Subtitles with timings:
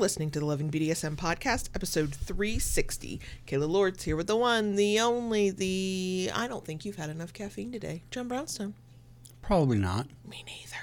[0.00, 3.20] listening to the Loving BDSM podcast, episode 360.
[3.46, 6.30] Kayla Lords here with the one, the only, the.
[6.34, 8.02] I don't think you've had enough caffeine today.
[8.10, 8.72] John Brownstone.
[9.42, 10.06] Probably not.
[10.26, 10.82] Me neither.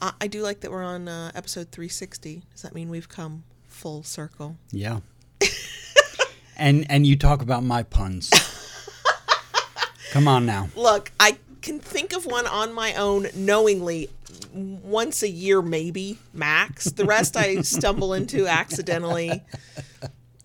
[0.00, 2.44] Uh, I do like that we're on uh, episode 360.
[2.52, 4.58] Does that mean we've come full circle?
[4.70, 5.00] Yeah.
[6.56, 8.30] and and you talk about my puns.
[10.12, 10.68] Come on now.
[10.76, 14.10] Look, I can think of one on my own knowingly
[14.52, 16.86] once a year, maybe max.
[16.86, 19.42] The rest I stumble into accidentally.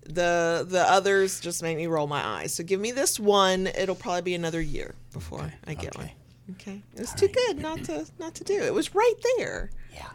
[0.05, 2.53] The the others just make me roll my eyes.
[2.53, 3.67] So give me this one.
[3.67, 6.05] It'll probably be another year before Okay, I get okay.
[6.05, 6.55] one.
[6.55, 8.61] Okay, it was too good not to not to do.
[8.61, 9.70] It was right there.
[9.94, 10.09] Yeah.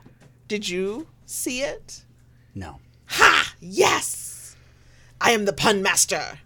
[0.46, 2.04] Did you see it?
[2.54, 2.80] No.
[3.06, 3.54] Ha!
[3.60, 4.56] Yes,
[5.20, 6.38] I am the pun master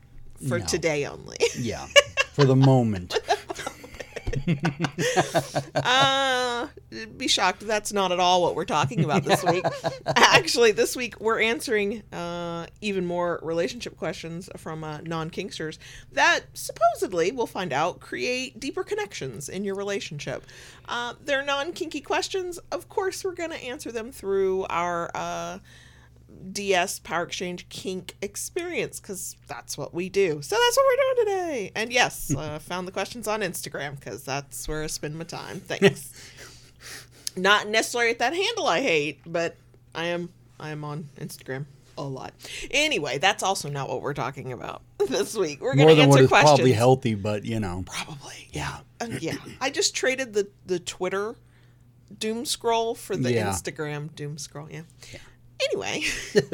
[0.49, 0.65] for No.
[0.67, 1.39] today only.
[1.59, 1.87] Yeah.
[2.33, 3.15] For the moment.
[5.75, 6.69] Uh,
[7.17, 9.65] be shocked that's not at all what we're talking about this week.
[10.17, 15.79] Actually, this week we're answering uh, even more relationship questions from uh, non kinksters
[16.13, 20.45] that supposedly, we'll find out, create deeper connections in your relationship.
[20.89, 22.59] Uh, they're non kinky questions.
[22.71, 25.61] Of course, we're going to answer them through our.
[26.53, 30.43] DS Power Exchange kink experience because that's what we do.
[30.43, 31.73] So that's what we're doing today.
[31.75, 35.61] And yes, uh, found the questions on Instagram because that's where I spend my time.
[35.67, 36.13] Thanks.
[37.37, 39.57] Not necessarily at that handle I hate, but
[39.95, 40.29] I am
[40.61, 41.65] I am on Instagram
[41.99, 42.33] a lot.
[42.71, 45.61] Anyway, that's also not what we're talking about this week.
[45.61, 46.51] We're going to answer is questions.
[46.59, 47.85] probably healthy, but you know.
[47.87, 49.37] Probably, yeah, Uh, yeah.
[49.61, 51.37] I just traded the the Twitter
[52.19, 53.49] doom scroll for the Yeah.
[53.49, 54.69] Instagram doom scroll.
[54.71, 54.83] Yeah.
[55.65, 56.03] Anyway,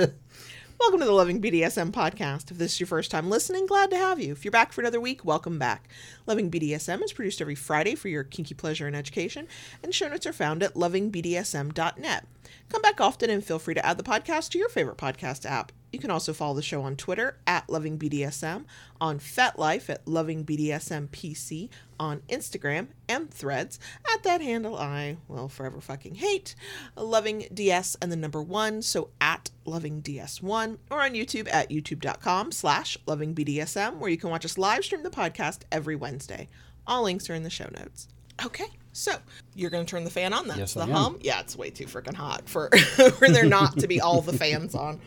[0.81, 2.51] welcome to the Loving BDSM podcast.
[2.51, 4.33] If this is your first time listening, glad to have you.
[4.33, 5.89] If you're back for another week, welcome back.
[6.27, 9.47] Loving BDSM is produced every Friday for your kinky pleasure and education,
[9.83, 12.27] and show notes are found at lovingbdsm.net.
[12.69, 15.73] Come back often and feel free to add the podcast to your favorite podcast app.
[15.93, 18.65] You can also follow the show on Twitter at LovingBDSM,
[19.01, 21.69] on FetLife at LovingBDSMPC,
[21.99, 23.79] on Instagram and Threads
[24.15, 26.55] at that handle I will forever fucking hate,
[26.97, 32.99] Loving DS and the number one, so at LovingDS1, or on YouTube at youtube.com slash
[33.07, 36.49] LovingBDSM, where you can watch us live stream the podcast every Wednesday.
[36.87, 38.09] All links are in the show notes.
[38.45, 39.13] Okay, so
[39.57, 40.47] you're going to turn the fan on.
[40.47, 40.91] That's Yes, the I am.
[40.91, 41.19] hum.
[41.23, 42.71] Yeah, it's way too freaking hot for
[43.19, 45.01] for there not to be all the fans on.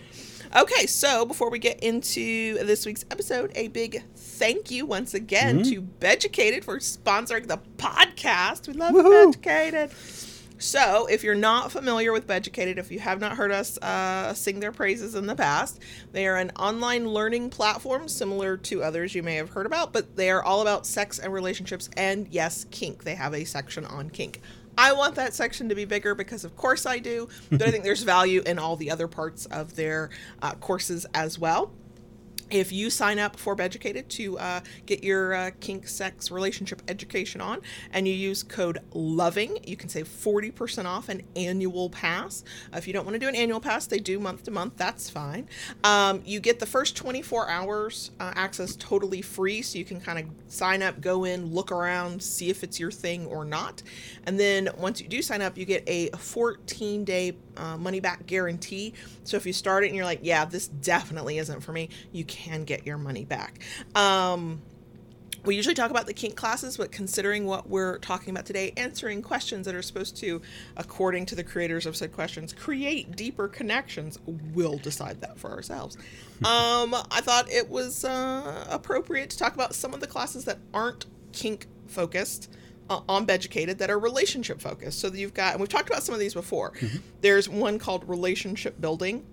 [0.53, 5.63] Okay, so before we get into this week's episode, a big thank you once again
[5.63, 8.67] to Beducated for sponsoring the podcast.
[8.67, 9.28] We love Woohoo.
[9.28, 9.91] Beducated.
[10.57, 14.59] So, if you're not familiar with Beducated, if you have not heard us uh, sing
[14.59, 15.79] their praises in the past,
[16.11, 20.17] they are an online learning platform similar to others you may have heard about, but
[20.17, 23.06] they are all about sex and relationships and, yes, kink.
[23.06, 24.41] They have a section on kink.
[24.78, 27.84] I want that section to be bigger because, of course, I do, but I think
[27.84, 30.09] there's value in all the other parts of their
[30.42, 31.72] uh, courses as well
[32.51, 37.41] if you sign up for Beducated to uh, get your uh, kink, sex, relationship education
[37.41, 37.62] on,
[37.94, 42.44] and you use code LOVING, you can save 40% off an annual pass.
[42.73, 44.73] Uh, if you don't want to do an annual pass, they do month to month,
[44.78, 45.47] that's fine.
[45.84, 50.19] Um, you get the first 24 hours uh, access totally free, so you can kind
[50.19, 53.81] of sign up, go in, look around, see if it's your thing or not.
[54.25, 58.25] And then once you do sign up, you get a 14 day uh, money back
[58.25, 58.94] guarantee.
[59.23, 62.25] So if you start it and you're like, yeah, this definitely isn't for me, you
[62.25, 63.59] can get your money back.
[63.95, 64.61] Um,
[65.44, 69.23] we usually talk about the kink classes, but considering what we're talking about today, answering
[69.23, 70.41] questions that are supposed to,
[70.77, 74.19] according to the creators of said questions, create deeper connections,
[74.53, 75.97] we'll decide that for ourselves.
[76.45, 80.59] um, I thought it was uh, appropriate to talk about some of the classes that
[80.73, 82.49] aren't kink focused
[83.07, 85.00] on Beducated that are relationship focused.
[85.00, 86.74] So you've got, and we've talked about some of these before.
[87.22, 89.25] There's one called Relationship Building.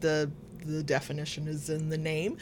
[0.00, 0.30] The
[0.66, 2.32] the definition is in the name.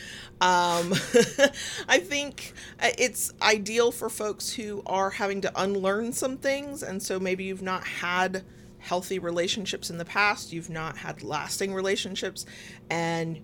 [0.40, 0.92] Um,
[1.88, 7.02] I think uh, it's ideal for folks who are having to unlearn some things, and
[7.02, 8.44] so maybe you've not had
[8.78, 12.46] healthy relationships in the past, you've not had lasting relationships,
[12.90, 13.40] and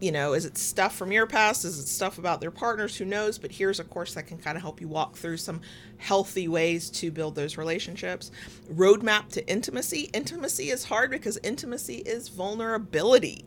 [0.00, 1.64] you know, is it stuff from your past?
[1.64, 2.96] Is it stuff about their partners?
[2.96, 3.38] Who knows?
[3.38, 5.60] But here's a course that can kind of help you walk through some
[6.00, 8.30] healthy ways to build those relationships.
[8.72, 10.08] Roadmap to intimacy.
[10.14, 13.44] Intimacy is hard because intimacy is vulnerability.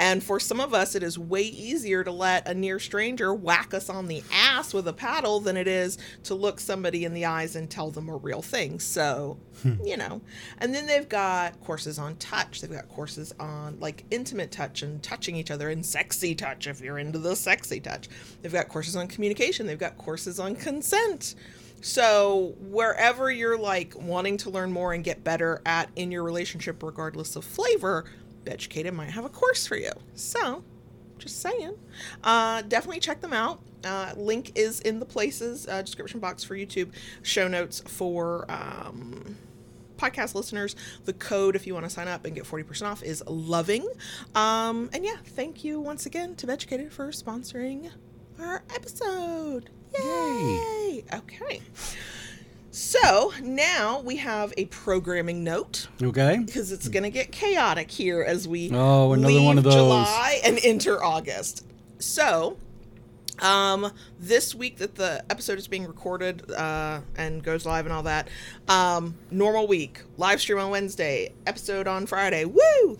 [0.00, 3.72] And for some of us, it is way easier to let a near stranger whack
[3.72, 7.24] us on the ass with a paddle than it is to look somebody in the
[7.24, 8.80] eyes and tell them a real thing.
[8.80, 9.74] So, hmm.
[9.84, 10.20] you know.
[10.58, 12.60] And then they've got courses on touch.
[12.60, 16.80] They've got courses on like intimate touch and touching each other and sexy touch if
[16.80, 18.08] you're into the sexy touch.
[18.42, 19.68] They've got courses on communication.
[19.68, 21.36] They've got courses on consent.
[21.82, 26.80] So, wherever you're like wanting to learn more and get better at in your relationship,
[26.82, 28.04] regardless of flavor,
[28.44, 29.90] Beducated might have a course for you.
[30.14, 30.62] So,
[31.18, 31.74] just saying.
[32.22, 33.60] Uh, definitely check them out.
[33.84, 36.92] Uh, link is in the places, uh, description box for YouTube,
[37.22, 39.36] show notes for um,
[39.96, 40.76] podcast listeners.
[41.04, 43.88] The code, if you want to sign up and get 40% off, is loving.
[44.36, 47.90] Um, and yeah, thank you once again to Beducated for sponsoring
[48.74, 49.70] episode.
[49.98, 51.04] Yay!
[51.14, 51.60] Okay.
[52.70, 56.38] So now we have a programming note Okay.
[56.44, 59.74] because it's going to get chaotic here as we Oh, another leave one of those.
[59.74, 61.66] July and enter August.
[61.98, 62.56] So,
[63.40, 68.04] um, this week that the episode is being recorded uh, and goes live and all
[68.04, 68.28] that,
[68.68, 72.46] um, normal week, live stream on Wednesday, episode on Friday.
[72.46, 72.96] Woo!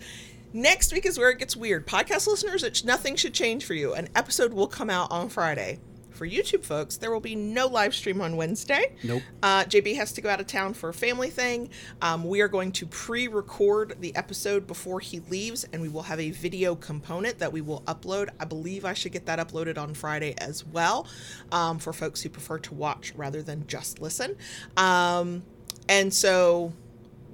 [0.55, 1.87] Next week is where it gets weird.
[1.87, 3.95] Podcast listeners, it, nothing should change for you.
[3.95, 5.79] An episode will come out on Friday.
[6.11, 8.95] For YouTube folks, there will be no live stream on Wednesday.
[9.03, 9.23] Nope.
[9.41, 11.69] Uh, JB has to go out of town for a family thing.
[12.03, 16.03] Um, we are going to pre record the episode before he leaves, and we will
[16.03, 18.29] have a video component that we will upload.
[18.39, 21.07] I believe I should get that uploaded on Friday as well
[21.51, 24.35] um, for folks who prefer to watch rather than just listen.
[24.77, 25.41] Um,
[25.89, 26.73] and so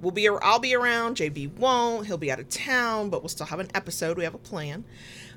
[0.01, 2.07] we'll be I'll be around, JB won't.
[2.07, 4.18] He'll be out of town, but we'll still have an episode.
[4.18, 4.84] We have a plan.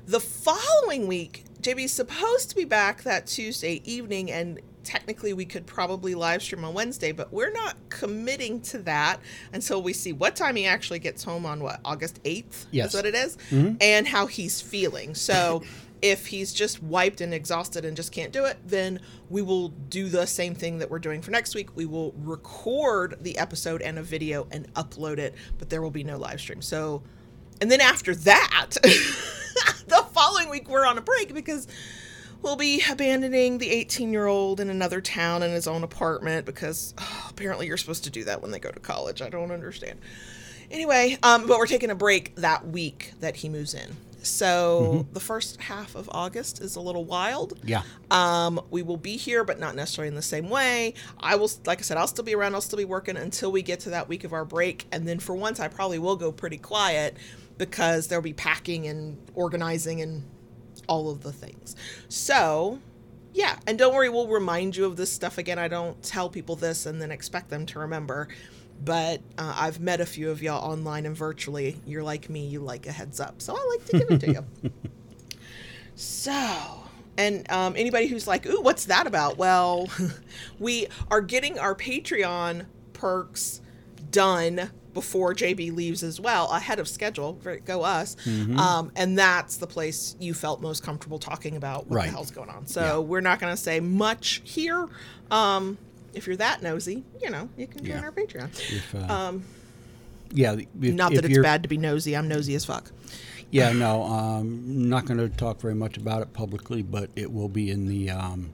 [0.05, 5.65] The following week, JB's supposed to be back that Tuesday evening and technically we could
[5.65, 9.19] probably live stream on Wednesday, but we're not committing to that
[9.53, 12.89] until we see what time he actually gets home on what August 8th Yes.
[12.89, 13.75] is what it is, mm-hmm.
[13.79, 15.15] and how he's feeling.
[15.15, 15.63] So
[16.03, 20.09] if he's just wiped and exhausted and just can't do it, then we will do
[20.09, 21.73] the same thing that we're doing for next week.
[21.77, 26.03] We will record the episode and a video and upload it, but there will be
[26.03, 26.61] no live stream.
[26.61, 27.03] So,
[27.61, 31.69] and then after that, the following week we're on a break because
[32.41, 36.93] we'll be abandoning the 18 year old in another town in his own apartment because
[36.97, 39.21] oh, apparently you're supposed to do that when they go to college.
[39.21, 40.01] I don't understand.
[40.69, 43.95] Anyway, um, but we're taking a break that week that he moves in.
[44.23, 47.59] So the first half of August is a little wild.
[47.63, 47.83] Yeah.
[48.09, 50.93] Um, we will be here, but not necessarily in the same way.
[51.19, 52.55] I will, like I said, I'll still be around.
[52.55, 55.19] I'll still be working until we get to that week of our break, and then
[55.19, 57.17] for once, I probably will go pretty quiet
[57.57, 60.23] because there'll be packing and organizing and
[60.87, 61.75] all of the things.
[62.09, 62.79] So,
[63.33, 65.59] yeah, and don't worry, we'll remind you of this stuff again.
[65.59, 68.27] I don't tell people this and then expect them to remember.
[68.83, 71.77] But uh, I've met a few of y'all online and virtually.
[71.85, 73.41] You're like me, you like a heads up.
[73.41, 74.71] So I like to give it to you.
[75.95, 76.83] So,
[77.17, 79.37] and um, anybody who's like, ooh, what's that about?
[79.37, 79.87] Well,
[80.59, 83.61] we are getting our Patreon perks
[84.09, 87.33] done before JB leaves as well, ahead of schedule.
[87.65, 88.15] Go us.
[88.27, 92.05] Um, and that's the place you felt most comfortable talking about what Right.
[92.05, 92.67] the hell's going on.
[92.67, 92.97] So Yeah.
[92.99, 94.87] we're not going to say much here.
[95.31, 95.77] Um,
[96.13, 98.03] if you're that nosy, you know, you can join Yeah.
[98.03, 98.49] our Patreon.
[98.71, 99.43] If, uh, Um,
[100.31, 100.53] yeah.
[100.53, 102.15] If, not that it's bad to be nosy.
[102.15, 102.91] I'm nosy as fuck.
[103.51, 107.31] Yeah, no, um, I'm not going to talk very much about it publicly, but it
[107.31, 108.51] will be in the um,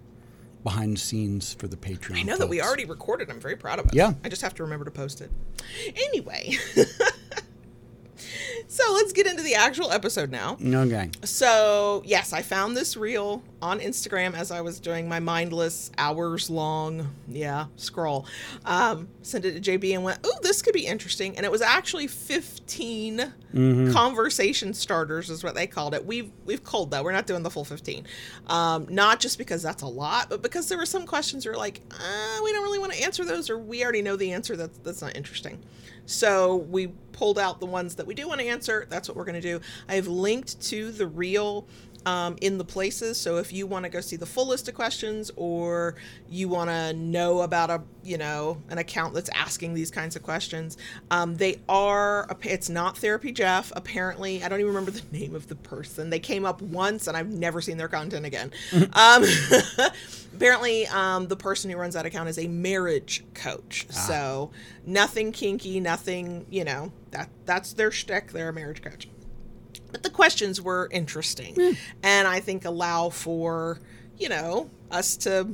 [0.61, 2.17] behind the scenes for the Patreon.
[2.17, 3.29] I know that we already recorded.
[3.29, 3.93] I'm very proud of it.
[3.93, 4.13] Yeah.
[4.25, 5.31] I just have to remember to post it.
[5.95, 6.57] Anyway.
[8.71, 10.55] so let's get into the actual episode now.
[10.63, 11.09] Okay.
[11.23, 16.51] So, yes, I found this reel on Instagram as I was doing my mindless hours
[16.51, 18.27] long, yeah, scroll.
[18.65, 21.63] Um, sent it to JB and went, oh, this could be interesting." And it was
[21.63, 23.33] actually 15
[23.91, 26.05] conversation starters is what they called it.
[26.05, 27.03] We've we've culled that.
[27.03, 28.05] We're not doing the full 15.
[28.45, 31.57] Um, not just because that's a lot, but because there were some questions that were
[31.57, 34.55] like, uh, we don't really want to answer those or we already know the answer
[34.55, 35.59] that's that's not interesting.
[36.09, 38.87] So we pulled out the ones that we do want to answer.
[38.89, 39.61] That's what we're going to do.
[39.87, 41.67] I have linked to the reel
[42.05, 43.17] um, in the places.
[43.17, 45.95] So if you want to go see the full list of questions or
[46.29, 50.23] you want to know about a, you know, an account that's asking these kinds of
[50.23, 50.77] questions,
[51.11, 53.71] um, they are, it's not Therapy Jeff.
[53.75, 56.09] Apparently, I don't even remember the name of the person.
[56.09, 58.51] They came up once and I've never seen their content again.
[58.93, 59.23] um,
[60.35, 63.87] apparently, um, the person who runs that account is a marriage coach.
[63.89, 64.51] So
[64.85, 68.31] nothing kinky, nothing, you know, that that's their shtick.
[68.31, 69.07] They're a marriage coach
[69.91, 71.75] but the questions were interesting.
[72.03, 73.79] And i think allow for
[74.17, 75.49] you know us to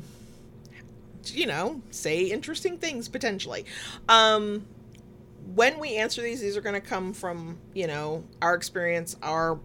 [1.25, 3.65] you know say interesting things potentially.
[4.09, 4.65] Um
[5.53, 9.59] when we answer these these are going to come from you know our experience our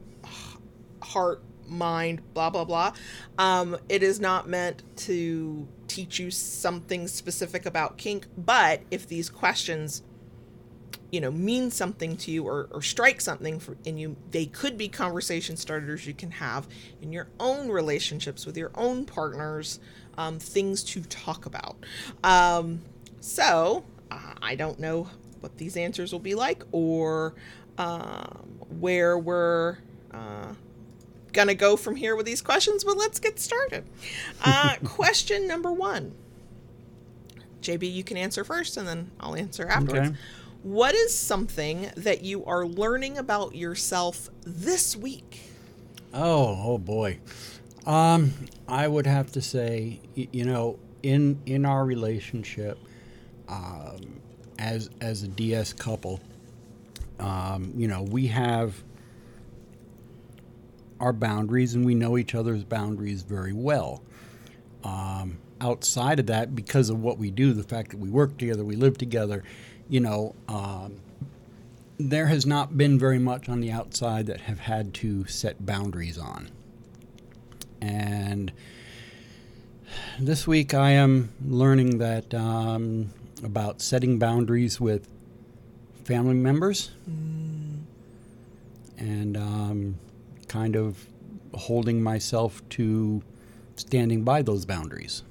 [1.03, 2.93] heart mind blah blah blah.
[3.39, 9.29] Um it is not meant to teach you something specific about kink but if these
[9.29, 10.03] questions
[11.11, 14.79] you know mean something to you or, or strike something for, in you they could
[14.79, 16.69] be conversation starters you can have
[17.03, 19.81] in your own relationships with your own partners
[20.19, 21.77] um, things to talk about
[22.23, 22.81] um,
[23.21, 25.09] so uh, i don't know
[25.41, 27.35] what these answers will be like or
[27.79, 29.79] um, where we're
[30.13, 30.53] uh,
[31.33, 32.85] gonna go from here with these questions.
[32.85, 33.85] But let's get started.
[34.45, 36.15] Uh, question number one.
[37.63, 40.11] JB, you can answer first, and then I'll answer afterwards.
[40.11, 40.19] Okay.
[40.63, 45.41] What is something that you are learning about yourself this week?
[46.13, 47.19] Oh, oh boy.
[47.87, 48.35] Um,
[48.69, 52.79] I would have to say, you know, in in our relationship,
[53.49, 54.21] um,
[54.59, 56.21] as as a DS couple,
[57.19, 58.75] um, you know, we have
[61.01, 64.03] our boundaries, and we know each other's boundaries very well.
[64.85, 68.63] Um, outside of that, because of what we do, the fact that we work together,
[68.63, 69.43] we live together,
[69.91, 71.01] you know, um,
[71.99, 76.17] there has not been very much on the outside that have had to set boundaries
[76.17, 76.49] on.
[77.83, 78.53] And
[80.19, 83.11] this week I am learning that um,
[83.43, 85.09] about setting boundaries with
[86.05, 86.93] family members
[88.97, 89.99] and um,
[90.47, 91.05] kind of
[91.55, 93.23] holding myself to
[93.75, 95.25] standing by those boundaries.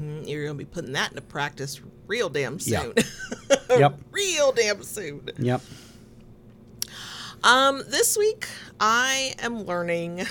[0.00, 1.80] Mm, You're gonna be putting that into practice
[2.10, 2.92] real damn soon.
[3.70, 4.00] Yep.
[4.10, 5.28] real damn soon.
[5.38, 5.60] Yep.
[7.44, 8.48] Um, this week
[8.80, 10.26] I am learning.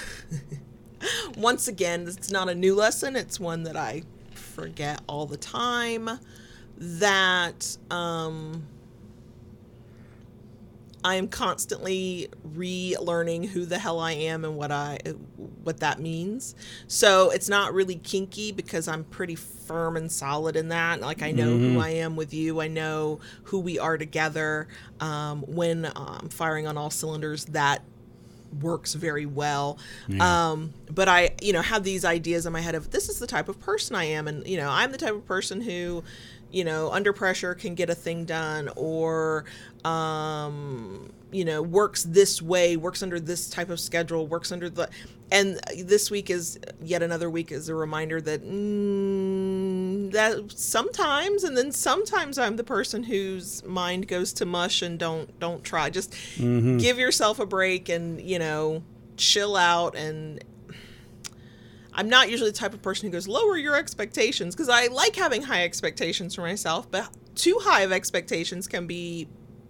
[1.37, 3.15] once again, it's not a new lesson.
[3.15, 6.09] It's one that I forget all the time.
[6.77, 8.63] That um,
[11.03, 14.99] I am constantly relearning who the hell I am and what I
[15.63, 16.55] what that means.
[16.87, 21.01] So it's not really kinky because I'm pretty firm and solid in that.
[21.01, 22.59] Like I know who I am with you.
[22.59, 24.67] I know who we are together.
[24.99, 27.81] Um, when um, firing on all cylinders, that
[28.61, 29.77] works very well.
[30.07, 30.51] Yeah.
[30.51, 33.27] Um, but I, you know, have these ideas in my head of this is the
[33.27, 36.03] type of person I am, and you know, I'm the type of person who,
[36.51, 39.45] you know, under pressure can get a thing done, or,
[39.85, 44.89] um, you know, works this way, works under this type of schedule, works under the,
[45.31, 51.55] and this week is yet another week is a reminder that mm, that sometimes, and
[51.55, 55.89] then sometimes I'm the person whose mind goes to mush and don't don't try.
[55.91, 56.15] Just
[56.79, 58.81] give yourself a break and you know
[59.17, 60.43] chill out and
[61.99, 65.17] I'm not usually the type of person who goes lower your expectations because I like
[65.17, 69.27] having high expectations for myself, but too high of expectations can be,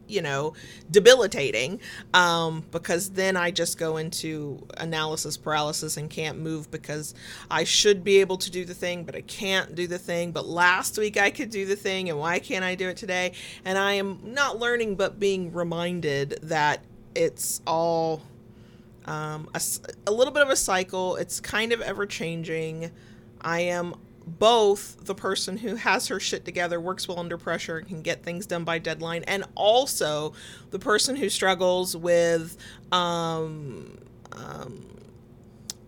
[0.08, 0.54] you know,
[0.92, 1.80] debilitating
[2.14, 7.16] um, because then I just go into analysis paralysis and can't move because
[7.50, 10.32] I should be able to do the thing, but I can't do the thing.
[10.32, 13.32] But last week I could do the thing, and why can't I do it today?
[13.66, 16.84] And I am not learning, but being reminded that
[17.16, 18.22] it's all
[19.10, 19.62] um, a,
[20.08, 21.16] a little bit of a cycle.
[21.16, 22.92] It's kind of ever changing.
[23.42, 27.88] I am both the person who has her shit together, works well under pressure, and
[27.88, 30.34] can get things done by deadline, and also
[30.70, 32.56] the person who struggles with
[32.92, 33.98] um,
[34.34, 34.86] um,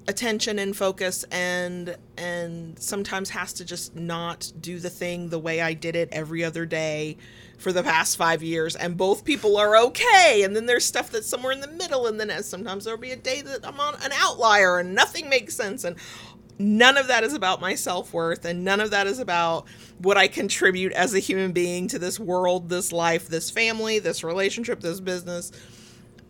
[0.07, 5.61] attention and focus and and sometimes has to just not do the thing the way
[5.61, 7.17] I did it every other day
[7.57, 8.75] for the past five years.
[8.75, 10.41] And both people are okay.
[10.43, 12.07] And then there's stuff that's somewhere in the middle.
[12.07, 15.55] And then sometimes there'll be a day that I'm on an outlier and nothing makes
[15.55, 15.83] sense.
[15.83, 15.95] And
[16.57, 18.45] none of that is about my self-worth.
[18.45, 19.67] And none of that is about
[19.99, 24.23] what I contribute as a human being to this world, this life, this family, this
[24.23, 25.51] relationship, this business.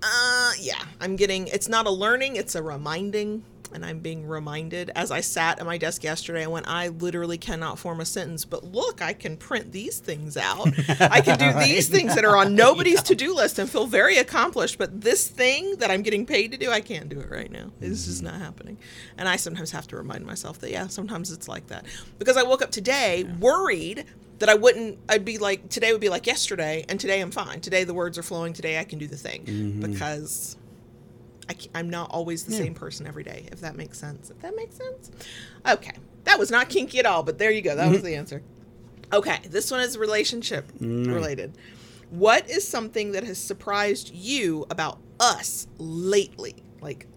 [0.04, 1.48] Uh, yeah, I'm getting.
[1.48, 4.92] It's not a learning; it's a reminding, and I'm being reminded.
[4.96, 8.46] As I sat at my desk yesterday, I went, "I literally cannot form a sentence,
[8.46, 10.68] but look, I can print these things out.
[11.00, 14.78] I can do these things that are on nobody's to-do list and feel very accomplished.
[14.78, 17.72] But this thing that I'm getting paid to do, I can't do it right now.
[17.82, 18.34] It's just mm-hmm.
[18.34, 18.78] not happening.
[19.18, 21.86] And I sometimes have to remind myself that, yeah, sometimes it's like that
[22.20, 24.06] because I woke up today worried
[24.40, 27.62] that I wouldn't, I'd be like, today would be like yesterday, and today I'm fine.
[27.62, 28.54] Today the words are flowing.
[28.54, 29.92] Today I can do the thing mm-hmm.
[29.92, 30.58] because
[31.50, 34.30] I, am not always the same person every day, if that makes sense.
[34.30, 35.12] If that makes sense.
[35.68, 35.94] Okay.
[36.24, 37.76] That was not kinky at all, but there you go.
[37.76, 38.42] That was the answer.
[39.12, 39.40] Okay.
[39.50, 41.58] This one is relationship related.
[42.10, 46.56] What is something that has surprised you about us lately?
[46.82, 47.08] Like,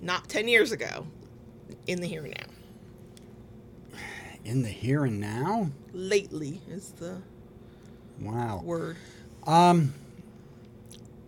[0.00, 1.06] not 10 years ago,
[1.86, 3.98] in the here and now.
[4.44, 5.70] In the here and now?
[5.92, 7.20] Lately is the
[8.20, 8.62] Wow.
[8.64, 8.96] word.
[9.46, 9.94] Um,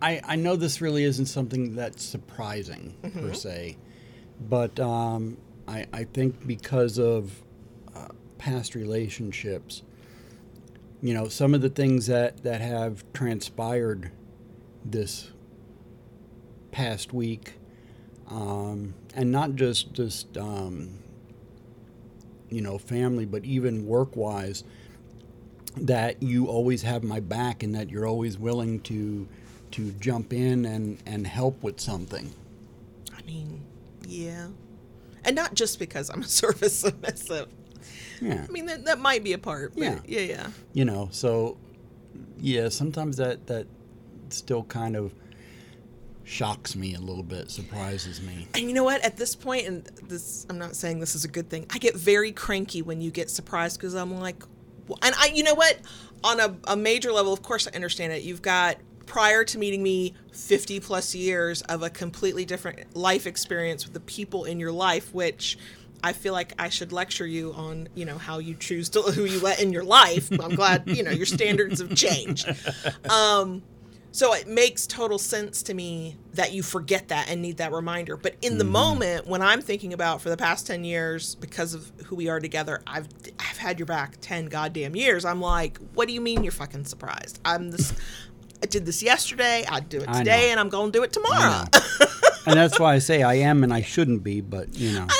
[0.03, 3.21] I I know this really isn't something that's surprising Mm-hmm.
[3.21, 3.77] per se,
[4.49, 5.37] but um,
[5.69, 7.43] I I think because of
[7.95, 9.83] uh, past relationships,
[11.03, 14.11] you know, some of the things that that have transpired
[14.85, 15.31] this
[16.73, 17.55] past week,
[18.29, 20.99] um, and not just just um,
[22.49, 24.65] you know family, but even work wise
[25.77, 29.29] that you always have my back and that you're always willing to
[29.73, 32.33] to jump in and and help with something.
[33.17, 33.63] I mean,
[34.07, 34.49] yeah.
[35.25, 37.49] And not just because I'm a service submissive.
[38.21, 38.45] Yeah.
[38.47, 39.73] I mean, that, that might be a part.
[39.77, 40.01] Yeah.
[40.07, 40.21] yeah.
[40.21, 40.47] Yeah.
[40.73, 41.57] you know so
[42.39, 43.67] yeah sometimes that that
[44.29, 45.13] still kind of
[46.25, 49.05] shocks me a little bit surprises me And you know what?
[49.05, 51.67] At this point, and this, I'm not saying this is a good thing.
[51.71, 54.45] I get very cranky when you get surprised because I'm like,
[55.03, 55.79] and I, you know what?
[56.23, 58.23] On a, a major level, of course, I understand it.
[58.23, 58.77] You've got
[59.11, 63.99] prior to meeting me, 50 plus years of a completely different life experience with the
[64.01, 65.59] people in your life, which.
[66.03, 69.27] I feel like I should lecture you on, you know, how you choose to who
[69.27, 70.31] you let in your life.
[70.33, 72.49] I'm glad, you know, your standards have changed.
[73.11, 73.63] Um,
[74.13, 78.17] so it makes total sense to me that you forget that and need that reminder.
[78.17, 81.93] But in the moment when I'm thinking about for the past 10 years because of
[82.07, 85.25] who we are together, I've I've had your back 10 goddamn years.
[85.25, 87.41] I'm like, what do you mean you're fucking surprised?
[87.45, 87.93] I'm this
[88.63, 91.65] I did this yesterday, I'd do it today and I'm going to do it tomorrow.
[92.47, 95.11] and that's why i say i am and i shouldn't be but you know And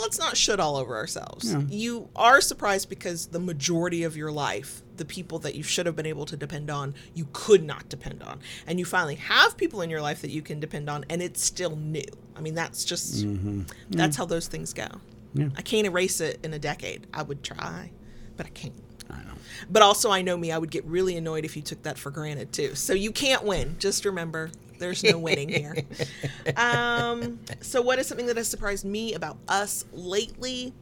[0.00, 1.56] let's- not shit all over ourselves.
[1.68, 5.96] You are surprised because the majority of your life, the people that you should have
[5.96, 8.40] been able to depend on, you could not depend on.
[8.66, 11.42] And you finally have people in your life that you can depend on, and it's
[11.42, 12.04] still new.
[12.36, 13.62] I mean, that's just, mm-hmm.
[13.90, 14.86] that's how those things go.
[15.34, 15.48] Yeah.
[15.56, 17.06] I can't erase it in a decade.
[17.12, 17.90] I would try,
[18.36, 18.74] but I can't.
[19.12, 19.34] I know
[19.70, 22.10] But also, I know me, I would get really annoyed if you took that for
[22.10, 22.74] granted too.
[22.74, 23.76] So you can't win.
[23.78, 25.76] Just remember, there's no winning here.
[26.56, 30.72] Um, so, what is something that has surprised me about us lately?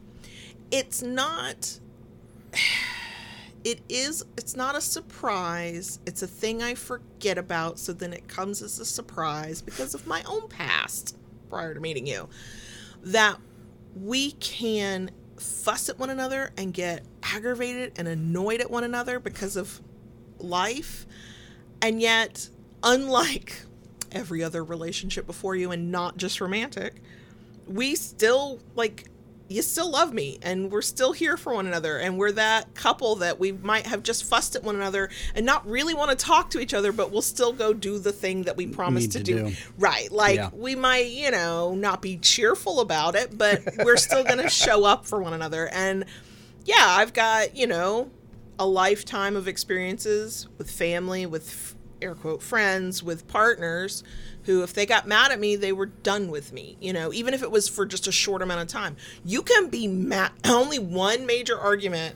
[0.71, 1.79] It's not.
[3.65, 4.23] It is.
[4.37, 5.99] It's not a surprise.
[6.05, 7.77] It's a thing I forget about.
[7.77, 11.17] So then it comes as a surprise because of my own past
[11.49, 12.29] prior to meeting you.
[13.03, 13.37] That
[13.95, 19.55] we can fuss at one another and get aggravated and annoyed at one another because
[19.55, 19.81] of
[20.39, 21.05] life.
[21.81, 22.49] And yet,
[22.83, 23.61] unlike
[24.11, 27.01] every other relationship before you and not just romantic,
[27.67, 29.05] we still like
[29.49, 33.15] you still love me and we're still here for one another and we're that couple
[33.15, 36.51] that we might have just fussed at one another and not really want to talk
[36.51, 39.23] to each other but we'll still go do the thing that we promised to, to
[39.23, 39.49] do.
[39.49, 39.55] do.
[39.79, 40.49] right like Yeah.
[40.53, 44.85] we might you know not be cheerful about it but we're still going to show
[44.85, 46.05] up for one another and
[46.65, 48.09] yeah i've got you know
[48.59, 54.03] a lifetime of experiences with family with air quote friends with partners
[54.49, 57.33] who if they got mad at me they were done with me you know even
[57.35, 60.79] if it was for just a short amount of time you can be mad only
[60.79, 62.15] one major argument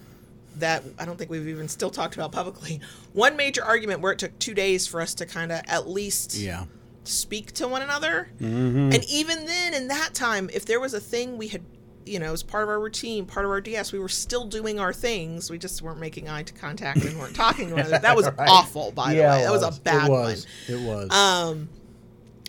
[0.56, 2.80] that i don't think we've even still talked about publicly
[3.14, 6.36] one major argument where it took two days for us to kind of at least
[6.36, 6.66] yeah
[7.06, 8.30] speak to one another.
[8.40, 11.62] And even then, in that time, if there was a thing we had,
[12.06, 14.80] you know, as part of our routine, part of our DS, we were still doing
[14.80, 15.52] our things.
[15.52, 18.00] We just weren't making eye contact and weren't talking to one another.
[18.02, 18.48] That was Right.
[18.50, 19.26] awful, by the way.
[19.44, 20.78] That was, a bad it was one.
[20.78, 21.68] it was Um,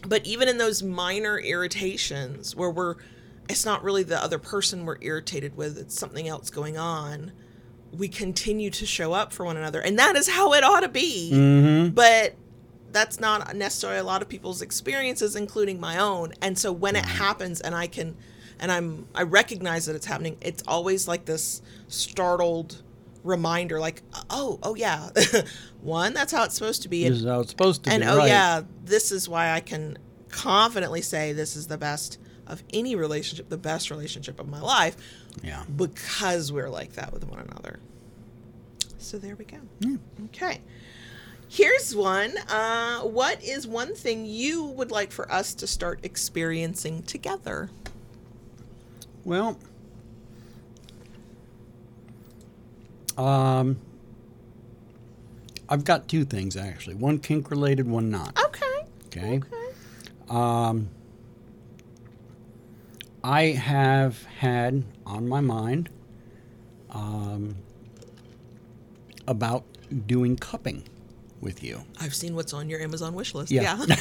[0.06, 2.96] but even in those minor irritations where we're,
[3.48, 7.32] it's not really the other person we're irritated with, it's something else going on.
[7.92, 10.88] We continue to show up for one another, and that is how it ought to
[10.88, 11.30] be.
[11.32, 11.94] mm-hmm.
[11.94, 12.34] But
[12.94, 16.32] that's not necessarily a lot of people's experiences, including my own.
[16.40, 18.16] And so when it happens, and I can,
[18.58, 20.38] and I'm, I recognize that it's happening.
[20.40, 22.82] It's always like this startled
[23.24, 25.10] reminder, like, oh, oh yeah,
[25.84, 28.06] one, that's how it's supposed to be, this is how it's supposed to and be
[28.06, 28.28] And oh right.
[28.28, 33.48] yeah, this is why I can confidently say this is the best of any relationship,
[33.48, 34.96] the best relationship of my life,
[35.42, 37.78] yeah because we're like that with one another.
[38.98, 39.58] So there we go.
[40.26, 40.60] Okay.
[41.48, 42.36] Here's one.
[42.48, 47.70] Uh, what is one thing you would like for us to start experiencing together?
[49.24, 49.58] Well,
[53.16, 53.78] um,
[55.68, 56.94] I've got two things actually.
[56.94, 58.38] One kink related, one not.
[58.46, 58.86] Okay.
[59.06, 59.36] Okay.
[59.38, 59.74] Okay.
[60.28, 60.90] Um,
[63.22, 65.88] I have had on my mind
[66.90, 67.56] um,
[69.26, 69.64] about
[70.06, 70.84] doing cupping
[71.40, 71.84] with you.
[72.00, 73.50] I've seen what's on your Amazon wish list.
[73.50, 73.82] Yeah.
[73.86, 73.96] Yeah.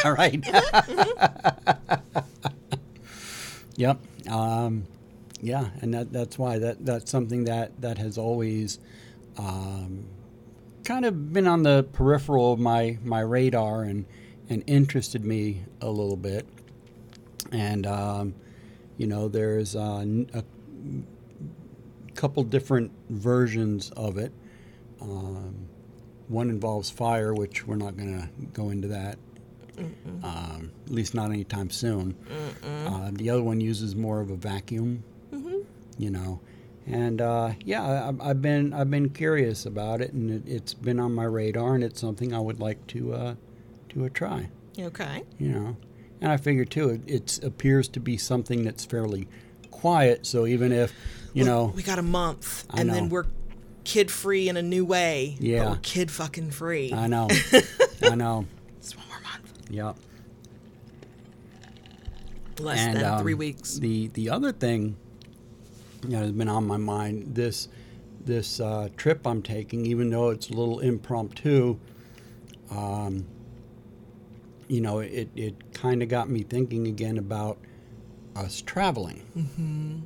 [0.04, 0.44] All right.
[3.76, 3.98] yep.
[4.28, 4.86] Um,
[5.40, 8.78] yeah, and that, that's why that that's something that that has always
[9.36, 10.06] um,
[10.84, 14.04] kind of been on the peripheral of my my radar and
[14.48, 16.46] and interested me a little bit.
[17.50, 18.34] And um,
[18.96, 20.44] you know, there's uh, a
[22.14, 24.32] couple different versions of it.
[25.00, 25.68] Um,
[26.28, 29.18] one involves fire, which we're not going to go into that,
[30.22, 32.14] um, at least not anytime soon.
[32.86, 35.02] Uh, the other one uses more of a vacuum,
[35.98, 36.40] you know,
[36.86, 40.74] and uh, yeah, I, I've- I've been I've been curious about it, and it, it's
[40.74, 43.34] been on my radar, and it's something I would like to uh,
[43.90, 44.48] to a try.
[44.78, 45.22] Okay.
[45.38, 45.76] You know,
[46.20, 49.28] and I figure too, it it's, appears to be something that's fairly
[49.70, 50.24] quiet.
[50.26, 50.92] So even if
[51.34, 52.94] you Well, know, we got a month, I and know.
[52.94, 53.26] then we're
[53.84, 55.36] kid free in a new way.
[55.40, 55.70] Yeah.
[55.70, 56.92] we're kid fucking free.
[56.92, 57.28] I know,
[58.02, 58.46] I know,
[58.78, 59.96] it's one more month, Yep.
[62.60, 63.78] less and than um, three weeks.
[63.78, 64.96] The the other thing
[66.02, 67.68] that has been on my mind this
[68.24, 71.76] this uh, trip I'm taking, even though it's a little impromptu,
[72.70, 73.26] um,
[74.68, 77.58] you know, it it kind of got me thinking again about
[78.36, 79.22] us traveling.
[79.36, 80.00] Mm-hmm.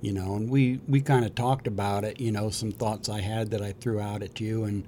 [0.00, 2.20] You know, and we we kind of talked about it.
[2.20, 4.84] You know, some thoughts I had that I threw out at you, and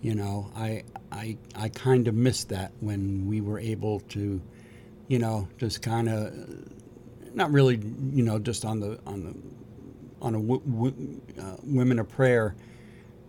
[0.00, 4.40] you know, I I I kind of missed that when we were able to
[5.08, 6.32] you know, just kind of
[7.36, 7.76] not really,
[8.12, 9.34] you know, just on the on the
[10.24, 12.56] on a w- w- uh, women of prayer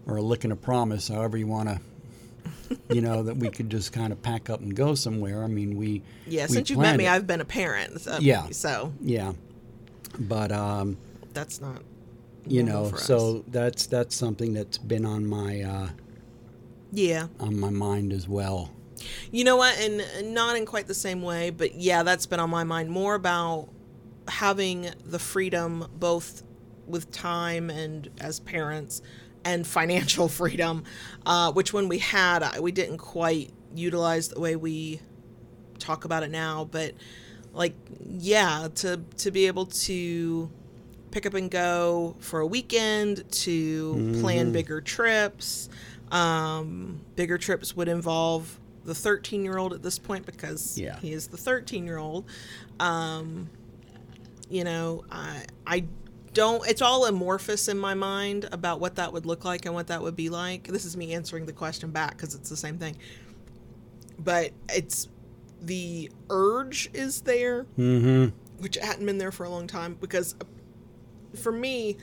[0.08, 1.80] or a licking a promise, however you want to,
[2.90, 5.44] you know, that we could just kind of pack up and go somewhere.
[5.44, 7.10] I mean, we yeah, we since you've met me, it.
[7.10, 8.00] I've been a parent.
[8.02, 8.48] So, Yeah.
[8.52, 9.34] So yeah,
[10.18, 10.98] but um,
[11.34, 11.82] that's not.
[12.48, 13.04] you know, for us.
[13.04, 15.90] so that's that's something that's been on my uh,
[16.94, 17.28] yeah.
[17.42, 18.72] on my mind as well.
[19.32, 19.78] You know what?
[19.78, 23.14] And not in quite the same way, but yeah, that's been on my mind more
[23.16, 23.68] about
[24.28, 26.44] having the freedom both
[26.86, 29.02] with time and as parents
[29.46, 30.84] and financial freedom,
[31.26, 35.00] uh, which when we had, we didn't quite utilize the way we
[35.80, 36.94] talk about it now, but
[37.54, 37.74] like,
[38.06, 40.50] yeah, to, to be able to
[41.12, 45.70] pick up and go for a weekend, to plan bigger trips.
[46.12, 50.98] Um, bigger trips would involve the 13 year old at this point because Yeah.
[51.00, 52.26] he is the 13 year old.
[52.80, 53.50] Um,
[54.50, 55.86] you know, I, I
[56.34, 59.88] don't, it's all amorphous in my mind about what that would look like and what
[59.88, 60.68] that would be like.
[60.68, 62.98] This is me answering the question back because it's the same thing.
[64.20, 65.08] But it's
[65.62, 68.36] the urge is there Mm-hmm.
[68.62, 70.46] which hadn't been there for a long time because uh,
[71.36, 71.98] for me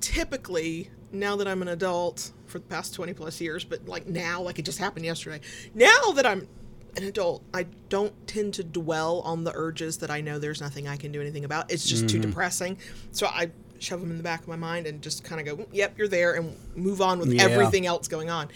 [0.00, 4.42] typically now that i'm an adult for the past 20 plus years but like now
[4.42, 5.40] like it just happened yesterday
[5.74, 6.48] now that i'm
[6.96, 10.86] an adult i don't tend to dwell on the urges that i know there's nothing
[10.86, 12.30] i can do anything about it's just too mm-hmm.
[12.30, 12.76] depressing
[13.12, 15.66] so i shove them in the back of my mind and just kind of go
[15.72, 17.44] yep you're there and move on with Yeah.
[17.44, 18.48] everything else going on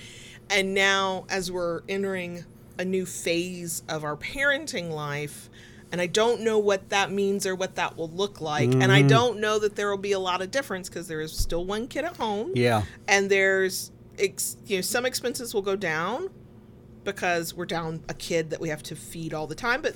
[0.50, 2.44] and now as we're entering
[2.78, 5.48] a new phase of our parenting life
[5.92, 8.70] and I don't know what that means or what that will look like.
[8.72, 9.08] And I mm-hmm.
[9.08, 11.86] don't know that there will be a lot of difference because there is still one
[11.86, 12.52] kid at home.
[12.54, 12.82] Yeah.
[13.06, 16.28] And there's, ex- you know, some expenses will go down
[17.06, 19.80] because we're down a kid that we have to feed all the time.
[19.80, 19.94] But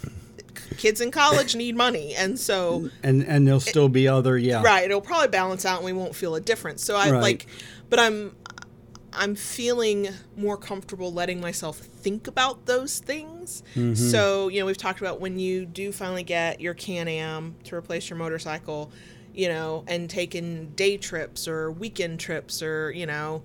[0.78, 2.14] kids in college need money.
[2.14, 4.62] And so, And and there'll still be other yeah.
[4.62, 6.82] right, it'll probably balance out and we won't feel a difference.
[6.82, 7.20] So I Right.
[7.20, 7.46] like,
[7.90, 8.34] but I'm,
[9.12, 13.62] I'm feeling more comfortable letting myself think about those things.
[13.74, 13.94] Mm-hmm.
[13.94, 17.74] So, you know, we've talked about when you do finally get your Can Am to
[17.74, 18.92] replace your motorcycle,
[19.34, 23.42] you know, and taking day trips or weekend trips or, you know,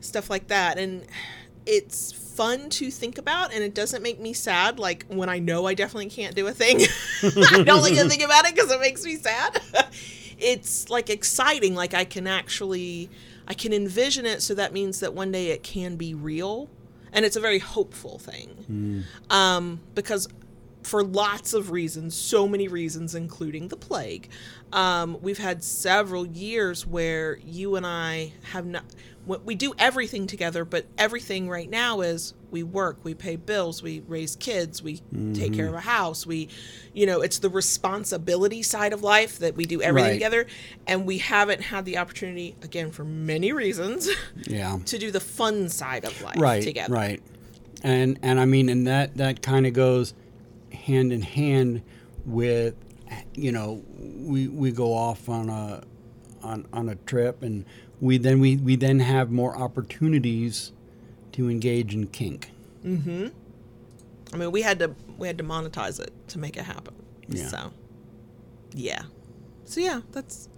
[0.00, 0.78] stuff like that.
[0.78, 1.06] And
[1.68, 4.78] it's fun to think about and it doesn't make me sad.
[4.78, 6.80] Like when I know I definitely can't do a thing,
[7.22, 9.60] I don't like to think about it because it makes me sad.
[10.38, 11.74] it's like exciting.
[11.74, 13.10] Like I can actually,
[13.46, 14.40] I can envision it.
[14.40, 16.70] So that means that one day it can be real.
[17.12, 19.04] And it's a very hopeful thing.
[19.30, 20.28] Um, because
[20.82, 24.28] for lots of reasons, so many reasons, including the plague.
[24.72, 28.84] Um, we've had several years where you and I have not,
[29.36, 34.00] we- do everything together, but everything right now is we work, we pay bills, we
[34.08, 34.96] raise kids, we
[35.34, 35.74] take care of mm-hmm.
[35.74, 36.48] a house, we,
[36.94, 40.14] you know, it's the responsibility side of life that we do everything Right.
[40.14, 40.46] together.
[40.86, 44.08] And we haven't had the opportunity, again, for many reasons,
[44.46, 44.78] Yeah.
[44.86, 46.92] to do the fun side of life right together.
[46.94, 47.22] right
[47.84, 50.12] and and i mean and that that kind of goes
[50.72, 51.80] hand in hand
[52.26, 52.74] with
[53.34, 53.82] you know
[54.16, 55.82] we we go off on a
[56.42, 57.64] on on a trip and
[58.00, 60.72] we then we we then have more opportunities
[61.32, 62.50] to engage in kink
[62.84, 63.28] Mm-hmm.
[64.32, 66.94] I mean, we had to we had to monetize it to make it happen.
[67.28, 67.48] Yeah.
[67.48, 67.72] So,
[68.72, 69.02] yeah.
[69.64, 70.48] So yeah, that's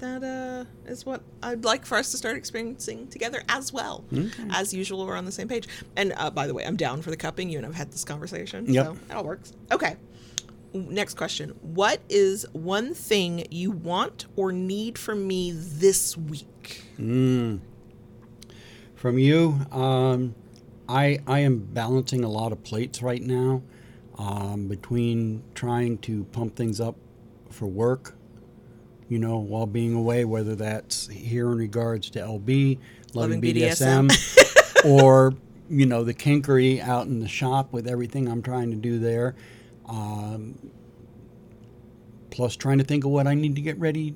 [0.00, 4.04] that uh is what I'd like for us to start experiencing together as well.
[4.50, 5.68] As usual, we're on the same page.
[5.96, 7.48] And uh, by the way, I'm down for the cupping.
[7.48, 8.86] You and I've had this conversation, Yep.
[8.86, 9.52] so that all works.
[9.70, 9.96] Okay.
[10.74, 16.46] Next question: What is one thing you want or need from me this week?
[18.94, 20.34] From you um
[20.88, 23.62] i i am balancing a lot of plates right now
[24.18, 26.96] um, between trying to pump things up
[27.50, 28.14] for work
[29.08, 32.78] you know while being away whether that's here in regards to lb
[33.14, 35.34] loving, Loving bdsm, or
[35.72, 39.34] you know, the kinkery out in the shop with everything I'm trying to do there.
[39.86, 40.58] Um,
[42.30, 44.14] plus, trying to think of what I need to get ready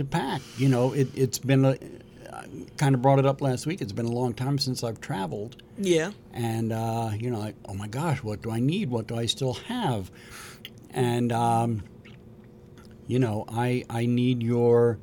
[0.00, 0.42] to pack.
[0.58, 1.76] You know, it, it's been a.
[2.32, 3.80] I kind of brought it up last week.
[3.80, 6.10] It's been a long time since I've traveled, Yeah.
[6.32, 8.90] and uh, you know, like, oh my gosh, what do I need?
[8.90, 10.10] What do I still have?
[10.90, 11.82] And um,
[13.06, 14.98] you know, I I need your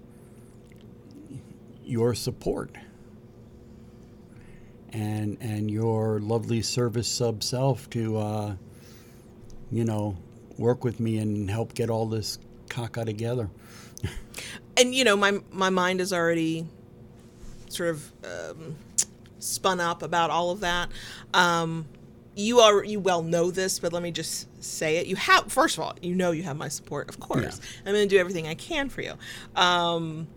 [1.84, 2.76] your support
[4.94, 8.56] and and your lovely service sub self to uh,
[9.72, 10.18] you know
[10.58, 13.50] work with me and help get all this caca together.
[14.78, 16.66] and you know my my mind is already
[17.70, 18.76] sort of um,
[19.40, 20.90] spun up about all of that.
[21.34, 21.88] Um,
[22.36, 25.08] you are you well know this but let me just say it.
[25.08, 27.60] You have first of all you know you have my support of course.
[27.60, 27.80] Yeah.
[27.88, 29.14] i'm going to do everything i can for you.
[29.56, 30.28] Um,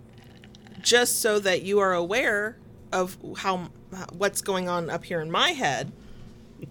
[0.81, 2.57] just so that you are aware
[2.93, 3.71] of how
[4.13, 5.93] what's going on up here in my head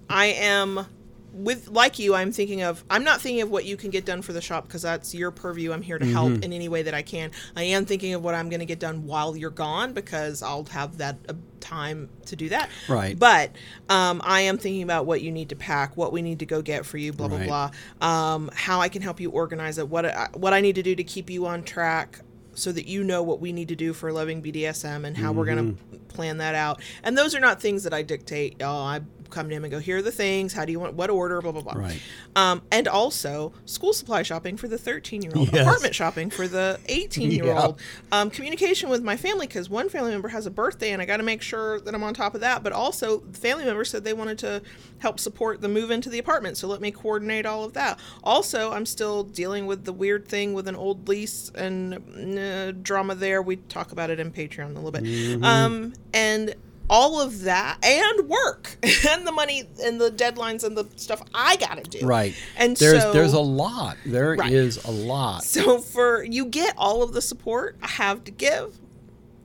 [0.10, 0.86] I am
[1.32, 4.22] with like you I'm thinking of I'm not thinking of what you can get done
[4.22, 6.44] for the shop because that's your purview I'm here to help Mm-hmm.
[6.44, 8.80] in any way that I can I am thinking of what I'm going to get
[8.80, 13.18] done while you're gone because I'll have that uh, time to do that Right.
[13.18, 13.52] but
[13.90, 16.62] um, I am thinking about what you need to pack what we need to go
[16.62, 17.46] get for you blah Right.
[17.48, 20.76] blah blah um, how I can help you organize it what I, what I need
[20.76, 22.22] to do to keep you on track
[22.56, 25.46] so that you know what we need to do for loving BDSM and how we're
[25.46, 26.82] going to plan that out.
[27.02, 28.58] And those are not things that I dictate.
[28.62, 30.54] Oh, I come to him and go, here are the things.
[30.54, 31.76] How do you want, what order, blah, blah, blah.
[31.76, 32.02] Right.
[32.36, 35.62] Um, and also school supply shopping for the 13 year old, Yes.
[35.68, 37.80] apartment shopping for the 18 year old,
[38.12, 41.18] um, communication with my family because one family member has a birthday and I got
[41.18, 42.64] to make sure that I'm on top of that.
[42.64, 44.62] But also, the family member said they wanted to
[44.98, 46.58] help support the move into the apartment.
[46.58, 48.00] So let me coordinate all of that.
[48.24, 51.94] Also, I'm still dealing with the weird thing with an old lease and
[52.40, 53.44] uh, drama there.
[53.44, 55.04] We talk about it in Patreon a little bit.
[55.04, 55.44] Mm-hmm.
[55.44, 56.56] Um, and
[56.90, 58.76] all of that and work
[59.08, 62.06] and the money and the deadlines and the stuff I got to do.
[62.06, 62.34] Right.
[62.58, 63.98] And there's so, there's a lot.
[64.06, 64.86] There is Right.
[64.86, 65.44] a lot.
[65.44, 68.80] so for you get all of the support I have to give,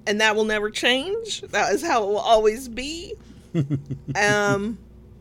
[0.07, 1.42] and that will never change.
[1.42, 3.14] That is how it will always be.
[4.16, 4.79] um,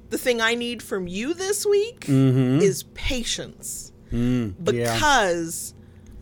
[0.10, 4.95] the thing I need from you this week is patience Mm, yeah.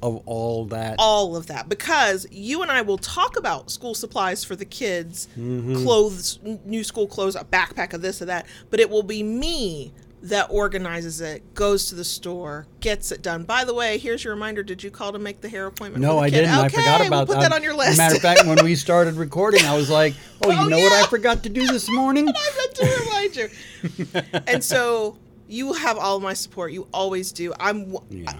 [0.01, 0.95] Of all that.
[0.97, 5.27] all of that because you and I will talk about school supplies for the kids,
[5.37, 5.83] Mm-hmm.
[5.83, 9.93] clothes, new school clothes, a backpack of this or that, but it will be me
[10.23, 13.43] that organizes it, goes to the store, gets it done.
[13.43, 16.03] By the way, here's your reminder: Did you call to make the hair appointment?
[16.03, 16.35] No, the I kid?
[16.41, 16.51] didn't.
[16.51, 17.97] I forgot about we'll put that on your list.
[17.97, 20.93] Matter of fact, when we started recording, I was like, "Oh, you Oh, know what
[20.93, 24.41] I forgot to do this morning?" I meant to remind you.
[24.47, 26.71] and so you have all of my support.
[26.71, 27.51] You always do.
[27.59, 28.31] I'm Yeah.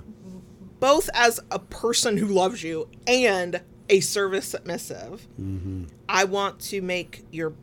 [0.82, 5.28] Both as a person who loves you and a service submissive.
[5.40, 5.86] Mm-hmm.
[6.10, 7.54] I want to make your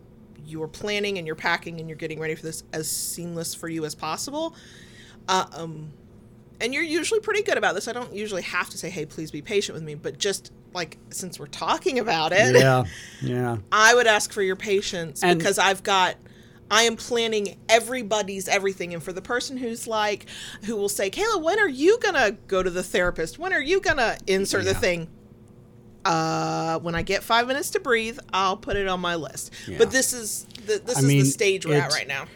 [0.46, 3.85] your planning and your packing and your getting ready for this as seamless for you
[3.85, 4.54] as possible.
[5.28, 5.92] Uh, um,
[6.59, 7.87] and you're usually pretty good about this.
[7.87, 10.96] I don't usually have to say, "Hey, please be patient with me," but just like
[11.11, 12.85] since we're talking about it, Yeah,
[13.22, 13.59] yeah.
[13.72, 16.14] I would ask for your patience And- because I've got
[16.70, 20.26] I am planning everybody's everything and for the person who's like
[20.64, 23.38] who will say, "Kayla, when are you going to go to the therapist?
[23.38, 25.09] When are you going to insert the thing?"
[26.04, 29.52] Uh, when I get 5 minutes to breathe, I'll put it on my list.
[29.66, 29.76] Yeah.
[29.76, 32.26] But this is the, this I is mean, the stage we're at right now.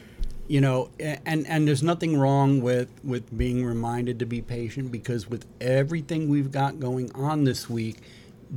[0.49, 5.31] You know, and and there's nothing wrong with with being reminded to be patient because
[5.31, 7.99] with everything we've got going on this week,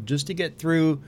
[0.03, 1.01] just to get through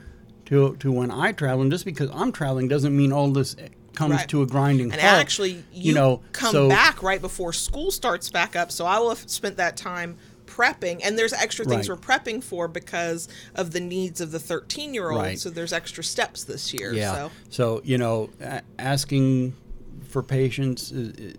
[0.46, 3.56] to to when I travel, and just because I'm traveling doesn't mean all this
[3.98, 4.28] comes Right.
[4.28, 5.20] to a grinding And halt.
[5.20, 9.08] actually, you, know, come so- back right before school starts back up, so I will
[9.10, 11.00] have spent that time prepping.
[11.04, 11.98] And there's extra things Right.
[11.98, 15.22] we're prepping for because of the needs of the 13 year old.
[15.22, 15.38] Right.
[15.38, 16.92] So there's extra steps this year.
[16.94, 17.14] Yeah.
[17.14, 18.30] So So, you know,
[18.78, 19.54] asking
[20.08, 21.34] for patience is,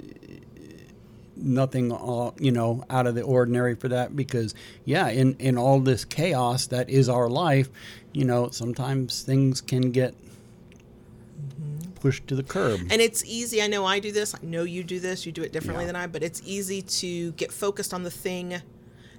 [1.42, 5.80] nothing uh, you know out of the ordinary for that because yeah in in all
[5.80, 7.70] this chaos that is our life
[8.12, 10.14] you know sometimes things can get
[12.00, 13.62] pushed to the curb And it's easy.
[13.62, 14.34] I know I do this.
[14.36, 15.26] I know you do this.
[15.26, 15.88] You do it differently Yeah.
[15.94, 18.62] than I, but it's easy to get focused on the thing,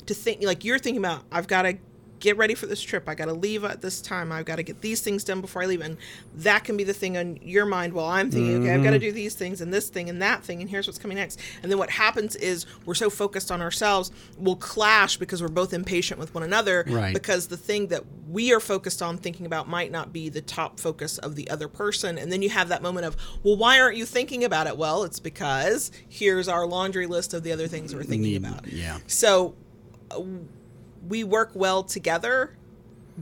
[0.06, 1.74] to think like you're thinking about, I've got to
[2.20, 3.08] get ready for this trip.
[3.08, 4.30] I got to leave at this time.
[4.30, 5.80] I've got to get these things done before I leave.
[5.80, 5.96] And
[6.36, 8.96] that can be the thing on your mind while I'm thinking, okay, I've got to
[8.96, 9.06] Mm-hmm.
[9.06, 10.60] do these things and this thing and that thing.
[10.60, 11.40] And here's what's coming next.
[11.62, 15.72] And then what happens is we're so focused on ourselves, we'll clash because we're both
[15.72, 16.84] impatient with one another.
[16.86, 17.14] Right.
[17.14, 20.78] Because the thing that we are focused on thinking about might not be the top
[20.78, 22.18] focus of the other person.
[22.18, 24.76] And then you have that moment of, well, why aren't you thinking about it?
[24.76, 28.66] Well, it's because here's our laundry list of the other things we're thinking Need- about.
[28.66, 29.54] yeah So
[30.10, 30.20] uh,
[31.08, 32.56] we work well together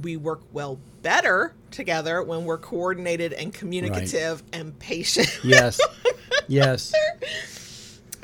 [0.03, 5.41] we work well better together when we're coordinated and communicative and patient.
[5.43, 5.81] Yes.
[6.49, 6.93] yes.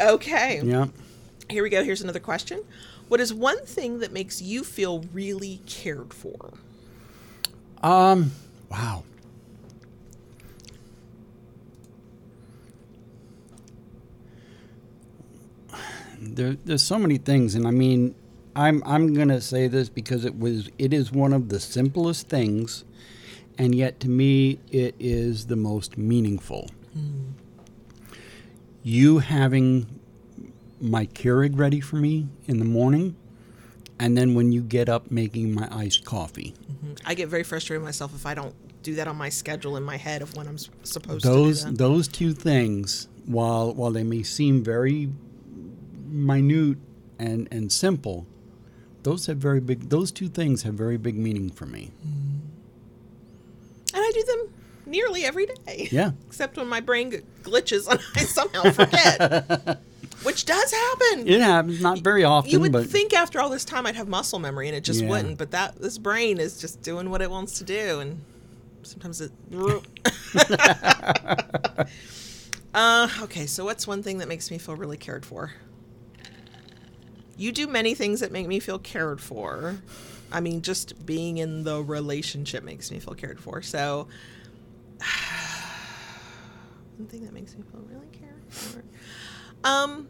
[0.00, 0.60] okay.
[0.62, 0.86] Yeah.
[1.48, 1.84] Here we go.
[1.84, 2.62] Here's another question.
[3.08, 6.54] What is one thing that makes you feel really cared for?
[7.82, 8.32] Um.
[8.70, 9.04] Wow.
[16.18, 18.14] There, there's so many things, and I mean,
[18.56, 22.84] I'm I'm gonna say this because it was it is one of the simplest things,
[23.58, 26.70] and yet to me it is the most meaningful.
[28.82, 29.98] You having
[30.80, 33.16] my Keurig ready for me in the morning,
[33.98, 36.54] and then when you get up making my iced coffee.
[36.70, 36.92] Mm-hmm.
[37.06, 39.96] I get very frustrated myself if I don't do that on my schedule in my
[39.96, 41.78] head of when I'm supposed those to that.
[41.78, 45.10] those two things while while they may seem very
[46.06, 46.76] minute
[47.18, 48.26] and and simple
[49.04, 51.92] those have very big those two things have very big meaning for me
[53.94, 54.48] And I do them
[54.86, 55.88] nearly every day.
[55.92, 59.78] yeah Except when my brain glitches and I somehow forget.
[60.22, 61.28] Which does happen.
[61.28, 64.08] it happens not very often you would but think after all this time I'd have
[64.08, 65.08] muscle memory and it just Yeah.
[65.10, 68.20] wouldn't, but that this brain is just doing what it wants to do and
[68.82, 69.32] sometimes it
[72.74, 75.52] Uh okay, so what's one thing that makes me feel really cared for?
[77.36, 79.76] You do many things that make me feel cared for.
[80.30, 83.62] I mean, just being in the relationship makes me feel cared for.
[83.62, 84.08] So
[86.96, 88.82] one thing that makes me feel really cared for.
[89.64, 90.08] Um,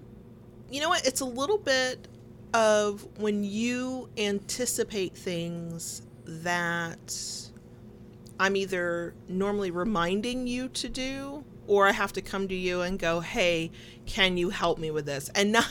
[0.71, 1.07] you know what?
[1.07, 2.09] It's a little bit
[2.53, 7.15] of when you anticipate things that
[8.39, 12.99] I'm either normally reminding you to do or I have to come to you and
[12.99, 13.71] go, "Hey,
[14.07, 15.69] can you help me with this?" And not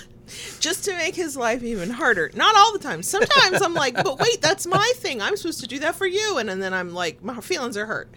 [0.59, 2.31] just to make his life even harder.
[2.33, 3.03] Not all the time.
[3.03, 5.21] Sometimes I'm like, "But wait, that's my thing.
[5.21, 7.85] I'm supposed to do that for you." And, and then I'm like, "My feelings are
[7.85, 8.09] hurt."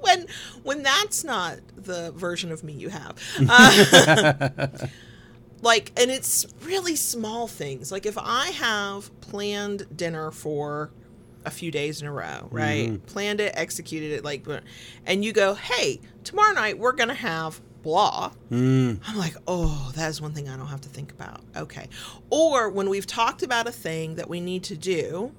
[0.00, 0.26] When
[0.62, 3.16] when that's not the version of me you have.
[3.48, 4.68] Uh,
[5.64, 10.90] like and it's really small things like if i have planned dinner for
[11.46, 14.46] a few days in a row right planned it executed it like
[15.06, 18.32] and you go hey tomorrow night we're gonna have blah.
[18.50, 21.40] Mm, i'm like oh that is one thing i don't have to think about.
[21.56, 21.88] Okay.
[22.30, 25.32] Or when we've talked about a thing that we need to do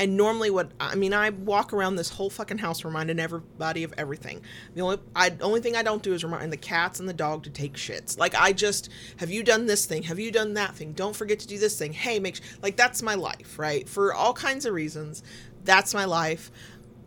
[0.00, 3.92] and normally what i mean i walk around this whole fucking house reminding everybody of
[3.98, 4.40] everything.
[4.74, 7.44] The only i only thing i don't do is remind the cats and the dog
[7.44, 8.18] to take shits.
[8.18, 10.02] Like i just have you done this thing?
[10.04, 10.94] Have you done that thing?
[10.94, 11.92] Don't forget to do this thing.
[11.92, 13.86] Hey make sure like that's my life right?
[13.86, 15.22] For all kinds of reasons
[15.64, 16.50] that's my life.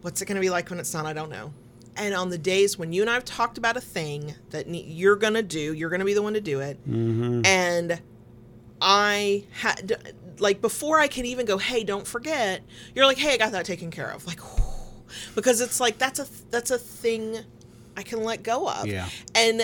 [0.02, 1.06] What's it going to be like when it's not?
[1.06, 1.54] I don't know
[2.00, 5.34] and on the days when you and i've talked about a thing that you're going
[5.36, 7.46] to do you're going to be the one to do it mhm.
[7.46, 8.02] and
[8.82, 12.62] I had like before I can even go, hey, don't forget.
[12.96, 14.26] You're like, hey, I got that taken care of.
[14.26, 14.40] Like,
[15.36, 17.38] because it's like that's a that's a thing
[17.98, 18.88] I can let go of.
[18.88, 19.10] Yeah.
[19.36, 19.62] And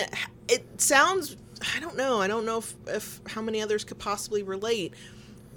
[0.48, 1.36] it sounds,
[1.74, 4.92] I don't know, I don't know if, if how many others could possibly relate,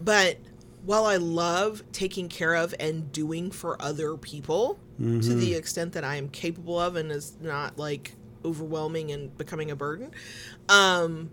[0.02, 0.38] but
[0.86, 6.04] while I love taking care of and doing for other people to the extent that
[6.04, 10.12] I am capable of and is not like overwhelming and becoming a burden,
[10.68, 11.30] um,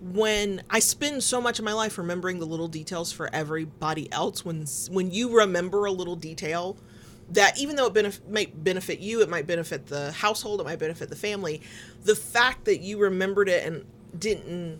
[0.00, 4.44] when I spend so much of my life remembering the little details for everybody else,
[4.44, 6.76] when when you remember a little detail
[7.30, 10.78] that even though it benef- might benefit you, it might benefit the household, it might
[10.78, 11.60] benefit the family,
[12.04, 13.84] the fact that you remembered it and
[14.18, 14.78] didn't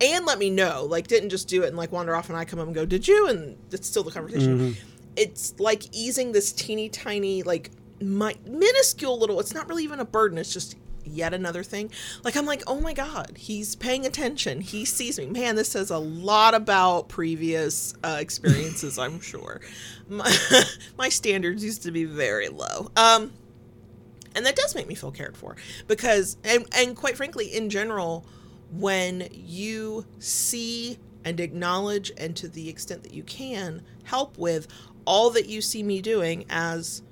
[0.00, 2.44] and let me know, like didn't just do it and like wander off and I
[2.44, 3.28] come up and go, did you?
[3.28, 4.76] And it's still the conversation.
[5.16, 9.40] It's like easing this teeny tiny, like my minuscule little.
[9.40, 10.38] It's not really even a burden.
[10.38, 11.90] It's just yet another thing.
[12.22, 14.60] Like I'm like, oh my god, he's paying attention.
[14.60, 15.26] He sees me.
[15.26, 18.98] Man, this says a lot about previous uh, experiences.
[18.98, 19.60] I'm sure.
[20.06, 20.30] My,
[20.98, 22.90] my standards used to be very low.
[22.94, 23.32] Um,
[24.34, 28.26] and that does make me feel cared for because and and quite frankly in general
[28.70, 34.66] when you see and acknowledge and to the extent that you can help with
[35.04, 37.02] all that you see me doing as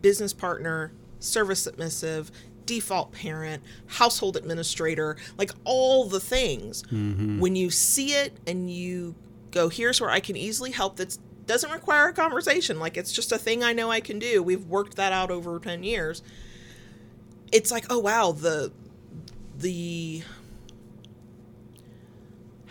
[0.00, 2.30] business partner service submissive
[2.66, 6.82] default parent household administrator like all the things.
[6.84, 7.40] Mm-hmm.
[7.40, 9.14] When you see it and you
[9.50, 12.78] go here's where i can easily help that doesn't require a conversation.
[12.80, 14.42] Like it's just a thing i know i can do.
[14.42, 16.22] We've worked that out over 10 years.
[17.52, 18.72] It's like oh wow the
[19.58, 20.22] the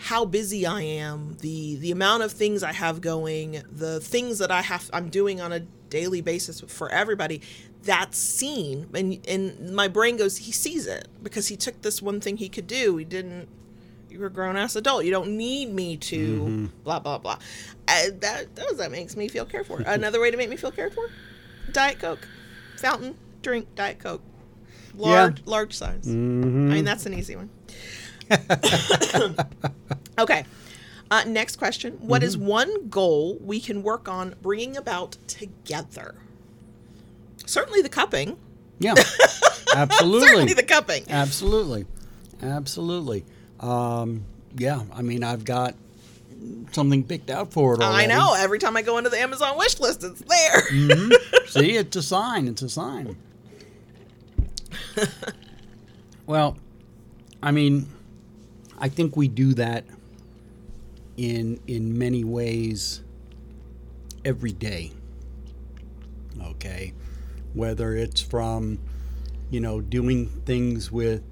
[0.04, 4.52] how busy I am, the the amount of things I have going, the things that
[4.52, 7.42] I have I'm doing on a daily basis for everybody,
[7.84, 12.20] that's seen and and my brain goes he sees it because he took this one
[12.20, 12.98] thing he could do.
[12.98, 13.48] He didn't
[14.10, 15.06] you're a grown ass adult.
[15.06, 17.40] You don't need me to blah blah blah.
[17.88, 19.82] Uh, that does that makes me feel cared for.
[19.86, 21.10] Another way to make me feel cared for:
[21.72, 22.28] Diet Coke,
[22.78, 24.22] fountain drink Diet Coke,
[24.96, 26.06] large large size.
[26.06, 27.50] I mean that's an easy one.
[30.20, 30.46] okay.
[31.12, 36.16] Uh, next question: What is one goal we can work on bringing about together?
[37.46, 38.38] Certainly the cupping.
[38.80, 38.96] Yeah,
[39.76, 40.28] absolutely.
[40.28, 41.04] Certainly the cupping.
[41.10, 41.86] Absolutely,
[42.42, 43.26] absolutely.
[43.60, 44.26] Um,
[44.58, 45.76] yeah, I mean, I've got
[46.72, 48.36] something picked out for it I know.
[48.38, 50.62] Every time I go into the Amazon wish list, it's there.
[51.48, 52.48] See, it's a sign.
[52.48, 53.16] It's a sign.
[56.26, 56.58] well,
[57.42, 57.88] I mean,
[58.84, 59.86] I think we do that
[61.16, 63.02] in in many ways
[64.26, 64.92] every day.
[66.42, 66.92] Okay,
[67.54, 68.80] whether it's from
[69.50, 71.24] you know doing things with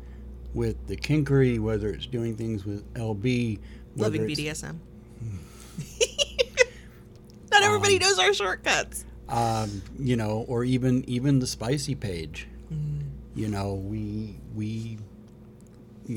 [0.54, 3.60] with the kinkery, whether it's doing things with LB,
[3.98, 4.78] Loving BDSM.
[7.52, 9.04] Not everybody Um, knows our shortcuts.
[9.28, 12.48] um, you know, or even even the spicy page.
[12.74, 13.02] Mm.
[13.36, 15.00] You know, we we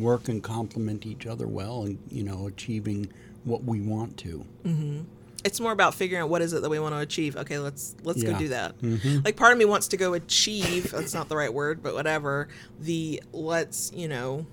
[0.01, 3.13] work and complement each other well, and you know, achieving
[3.45, 4.45] what we want to.
[5.45, 7.37] It's more about figuring out what is it that we want to achieve.
[7.37, 8.79] Okay, let's let's go do that.
[8.81, 9.23] Mhm.
[9.25, 10.91] Like part of me wants to go achieve.
[10.91, 12.49] that's not the right word, but whatever.
[12.81, 14.47] The let's you know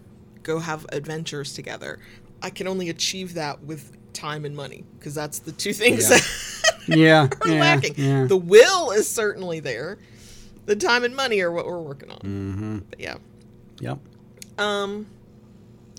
[0.44, 2.00] go have adventures together.
[2.42, 6.18] I can only achieve that with time and money because that's the two things Yeah.
[6.18, 6.28] that
[6.88, 7.94] Yeah, are yeah, lacking.
[7.96, 8.26] yeah.
[8.26, 9.98] The will is certainly there.
[10.66, 12.18] The time and money are what we're working on.
[12.20, 12.78] mm-hmm.
[12.90, 13.16] But yeah.
[13.80, 14.00] Yep.
[14.58, 15.06] Um,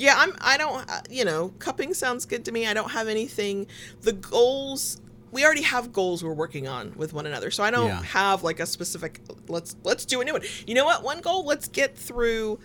[0.02, 0.32] yeah, I'm.
[0.40, 0.88] I don't.
[0.90, 2.66] uh, You know, cupping sounds good to me.
[2.66, 3.66] I don't have anything.
[4.02, 5.00] The goals
[5.30, 8.02] we already have goals we're working on with one another, so I don't Yeah.
[8.02, 9.20] have like a specific.
[9.48, 10.42] Let's let's do a new one.
[10.66, 11.02] You know what?
[11.02, 11.44] One goal.
[11.44, 12.58] Let's get through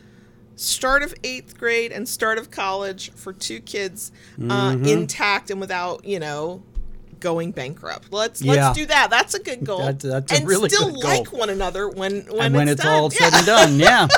[0.55, 4.11] start of eighth grade and start of college for two kids
[4.41, 4.87] uh, Mhm.
[4.87, 6.63] intact and without you know
[7.19, 8.11] going bankrupt.
[8.11, 8.53] Let's Yeah.
[8.69, 9.09] let's do that.
[9.11, 9.79] That's a good goal.
[9.79, 11.11] That's- that's a and really still good goal.
[11.11, 13.29] like one another when when and when it's, it's, all Yeah.
[13.29, 14.07] said and done, yeah.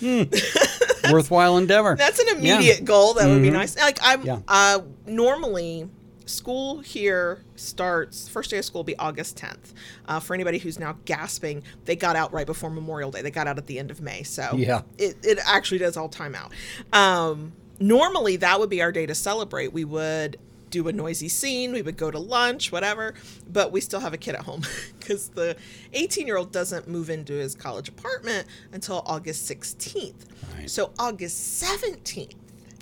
[0.00, 0.22] Hmm.
[1.10, 1.96] Worthwhile endeavor.
[1.96, 3.14] That's an immediate goal.
[3.14, 3.54] That would be Mhm.
[3.54, 3.76] nice.
[3.76, 4.38] Like I'm Yeah.
[4.48, 5.88] uh normally
[6.24, 9.72] school here starts first day of school will be August 10th.
[10.06, 13.22] Uh, for anybody who's now gasping, they got out right before Memorial Day.
[13.22, 14.22] They got out at the end of May.
[14.22, 14.82] So Yeah.
[14.98, 16.52] it, it actually does all time out.
[16.92, 19.72] Um, normally that would be our day to celebrate.
[19.72, 20.38] We would
[20.72, 23.14] do a noisy scene, we would go to lunch, whatever,
[23.52, 24.62] but we still have a kid at home
[24.98, 25.56] because the
[25.92, 30.14] 18 year old doesn't move into his college apartment until August 16th.
[30.58, 30.68] Right.
[30.68, 32.34] So August 17th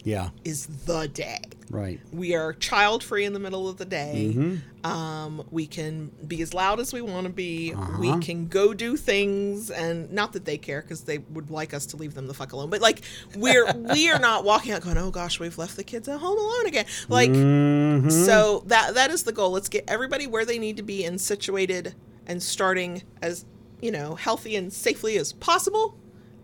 [0.04, 0.30] Yeah.
[0.44, 1.42] is the day.
[1.70, 2.00] Right.
[2.12, 4.32] We are child free in the middle of the day.
[4.34, 4.60] Mhm.
[4.84, 7.74] Um, we can be as loud as we want to be.
[7.98, 8.18] We Uh-huh.
[8.20, 11.96] can go do things, and not that they care because they would like us to
[11.96, 12.70] leave them the fuck alone.
[12.70, 13.02] But like
[13.36, 16.38] we're we are not walking out going, oh gosh, we've left the kids at home
[16.38, 16.86] alone again.
[17.08, 18.10] Like Mhm.
[18.26, 19.50] so that that is the goal.
[19.50, 21.94] Let's get everybody where they need to be and situated
[22.26, 23.44] and starting as
[23.82, 25.94] you know healthy and safely as possible,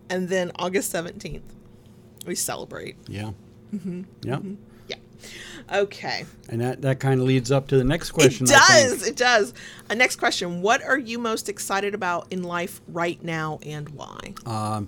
[0.09, 1.53] and then August seventeenth
[2.25, 2.95] we celebrate.
[3.07, 3.31] Yeah.
[4.21, 4.39] Yeah.
[4.87, 4.95] Yeah.
[5.73, 6.25] Okay.
[6.49, 8.45] And that, that kind of leads up to the next question.
[8.45, 9.07] it does.
[9.07, 9.53] It does.
[9.89, 10.61] A next question.
[10.61, 14.33] What are you most excited about in life right now and why?
[14.45, 14.87] Um,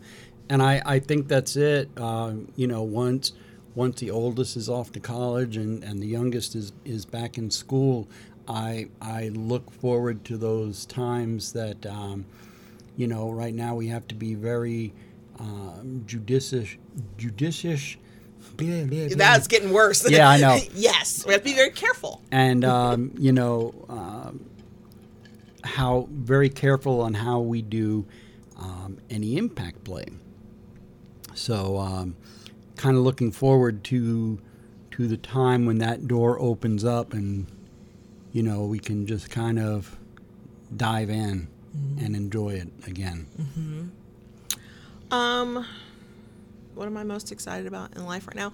[0.49, 1.89] and I, I think that's it.
[1.99, 3.33] Um, you know, once
[3.75, 7.51] once the oldest is off to college and, and the youngest is, is back in
[7.51, 8.07] school,
[8.47, 12.25] I I look forward to those times that um,
[12.97, 13.29] you know.
[13.29, 14.93] Right now, we have to be very
[15.39, 16.75] um, judicious,
[17.17, 17.95] judicious.
[18.59, 19.17] Blah, blah, blah.
[19.17, 20.09] That's getting worse.
[20.09, 20.59] Yeah, I know.
[20.73, 21.25] yes.
[21.25, 22.21] We have to be very careful.
[22.31, 24.45] and um, you know um,
[25.63, 28.05] how very careful on how we do
[28.59, 30.05] um, any impact play.
[31.33, 32.15] So, um,
[32.75, 34.39] kind of looking forward to
[34.91, 37.47] to the time when that door opens up and
[38.33, 39.97] you know we can just kind of
[40.75, 41.47] dive in
[41.99, 43.27] and enjoy it again.
[45.11, 45.65] Um,
[46.79, 48.53] what am I most excited about in life right now?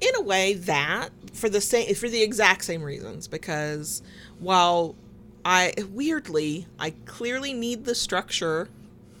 [0.00, 3.28] In a way, that for the same for the exact same reasons.
[3.28, 4.02] Because
[4.38, 4.96] while
[5.44, 8.68] I weirdly, I clearly need the structure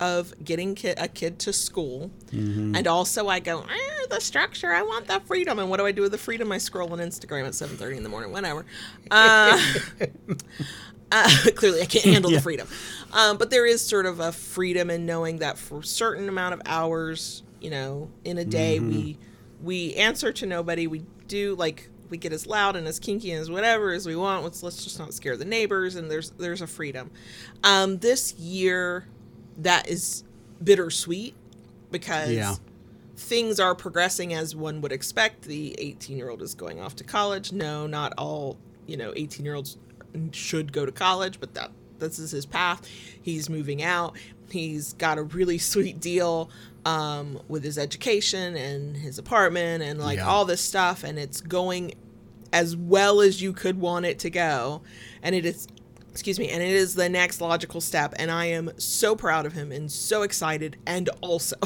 [0.00, 4.72] of getting ki- a kid to school, and also I go eh, the structure.
[4.72, 6.50] I want that freedom, and what do I do with the freedom?
[6.50, 8.64] I scroll on Instagram at seven thirty in the morning, whatever.
[9.10, 9.60] Uh,
[11.12, 12.38] uh, clearly, I can't handle Yeah.
[12.38, 12.68] the freedom.
[13.12, 16.54] Um, but there is sort of a freedom in knowing that for a certain amount
[16.54, 19.18] of hours, you know, in a day, we
[19.62, 20.86] we answer to nobody.
[20.86, 24.16] We do like we get as loud and as kinky and as whatever as we
[24.16, 24.42] want.
[24.44, 25.94] Let's let's just not scare the neighbors.
[25.96, 27.10] And there's there's a freedom.
[27.62, 29.06] Um, this year,
[29.58, 30.24] that is
[30.62, 31.34] bittersweet
[31.90, 32.54] because Yeah.
[33.16, 35.42] things are progressing as one would expect.
[35.42, 37.52] The 18 year old is going off to college.
[37.52, 38.56] No, not all,
[38.86, 39.76] you know, 18 year olds
[40.32, 42.86] should go to college, but that this is his path.
[43.22, 44.16] He's moving out.
[44.52, 46.50] He's got a really sweet deal
[46.84, 50.26] um, with his education and his apartment and like Yeah.
[50.28, 51.94] all this stuff, and it's going
[52.52, 54.82] as well as you could want it to go.
[55.22, 55.68] And it is,
[56.10, 58.14] excuse me, and it is the next logical step.
[58.18, 60.76] And I am so proud of him and so excited.
[60.86, 61.56] And also,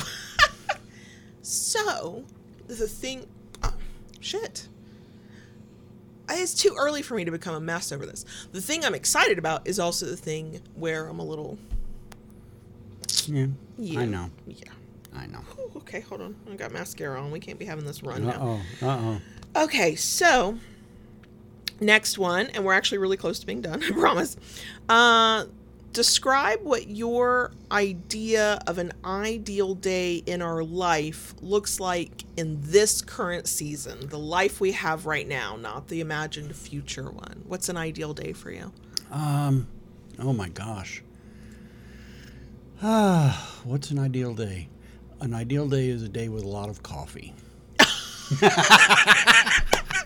[1.42, 2.24] so
[2.66, 3.26] the thing,
[3.62, 3.74] oh,
[4.20, 4.68] shit.
[6.28, 8.24] It's too early for me to become a mess over this.
[8.52, 11.58] The thing I'm excited about is also the thing where I'm a little,
[13.26, 13.46] Yeah,
[13.78, 14.30] yeah, I know.
[14.46, 14.70] yeah.
[15.16, 15.40] I know.
[15.58, 16.34] Ooh, okay, hold on.
[16.50, 17.30] I got mascara on.
[17.30, 18.60] We can't be having this run Uh now.
[18.82, 18.86] oh.
[18.86, 18.98] Uh
[19.56, 19.64] oh.
[19.64, 20.58] Okay, so
[21.80, 24.36] next one, and we're actually really close to being done, I promise.
[24.88, 25.44] Uh,
[25.92, 33.00] describe what your idea of an ideal day in our life looks like in this
[33.00, 37.44] current season, the life we have right now, not the imagined future one.
[37.46, 38.72] What's an ideal day for you?
[39.12, 39.68] Um.
[40.18, 41.03] Oh my gosh.
[42.82, 44.68] Ah, what's an ideal day?
[45.20, 47.34] An ideal day is a day with a lot of coffee.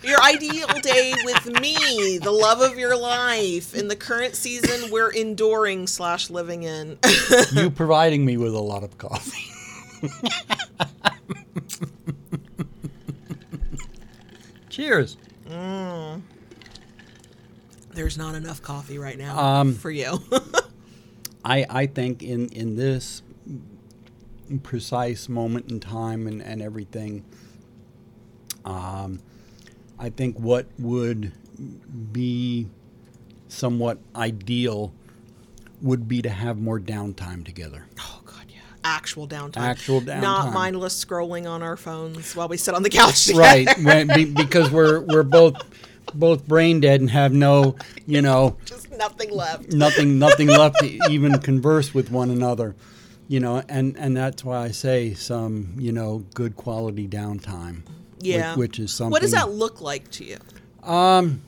[0.03, 5.11] Your ideal day with me, the love of your life, in the current season we're
[5.11, 6.99] enduring slash living in.
[7.53, 9.51] you providing me with a lot of coffee.
[14.71, 15.17] Cheers.
[17.95, 20.21] There's not enough coffee right now Um, for you.
[21.49, 23.23] I I think in in this
[24.63, 27.25] precise moment in time and and everything,
[28.65, 29.21] um,
[29.99, 31.33] I think what would
[32.13, 32.69] be
[33.49, 34.93] somewhat ideal
[35.81, 37.87] would be to have more downtime together.
[37.99, 38.59] oh god, yeah.
[38.85, 39.57] Actual downtime.
[39.57, 40.21] Actual downtime.
[40.21, 43.65] Not mindless scrolling on our phones while we sit on the couch together.
[43.81, 45.57] right be, because we're we're both
[46.15, 47.77] both brain dead and have no
[48.07, 49.73] you know Just nothing left.
[49.85, 52.75] nothing nothing left to even converse with one another
[53.29, 57.83] you know and and that's why i say some you know good quality downtime
[58.21, 58.57] Yeah.
[58.57, 60.39] which, is something What does that look like to you?
[60.83, 61.41] um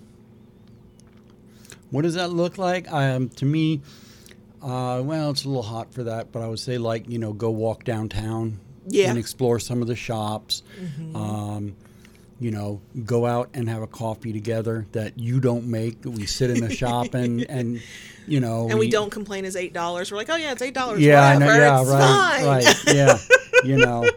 [1.91, 3.81] what does that look like um to me
[4.63, 7.33] uh well it's a little hot for that but i would say like you know
[7.33, 9.09] go walk downtown Yeah.
[9.11, 10.63] and explore some of the shops
[11.15, 11.75] um
[12.41, 15.99] you know, go out and have a coffee together that you don't make.
[16.05, 17.81] We sit in the shop and and
[18.27, 20.11] you know, And we don't complain as eight dollars.
[20.11, 21.01] We're like, oh yeah, it's eight dollars.
[21.01, 21.53] Yeah, I Whatever.
[21.53, 21.59] know.
[21.59, 22.47] Yeah, it's right, fine.
[22.47, 22.85] right.
[22.95, 23.19] Yeah,
[23.65, 24.09] you know,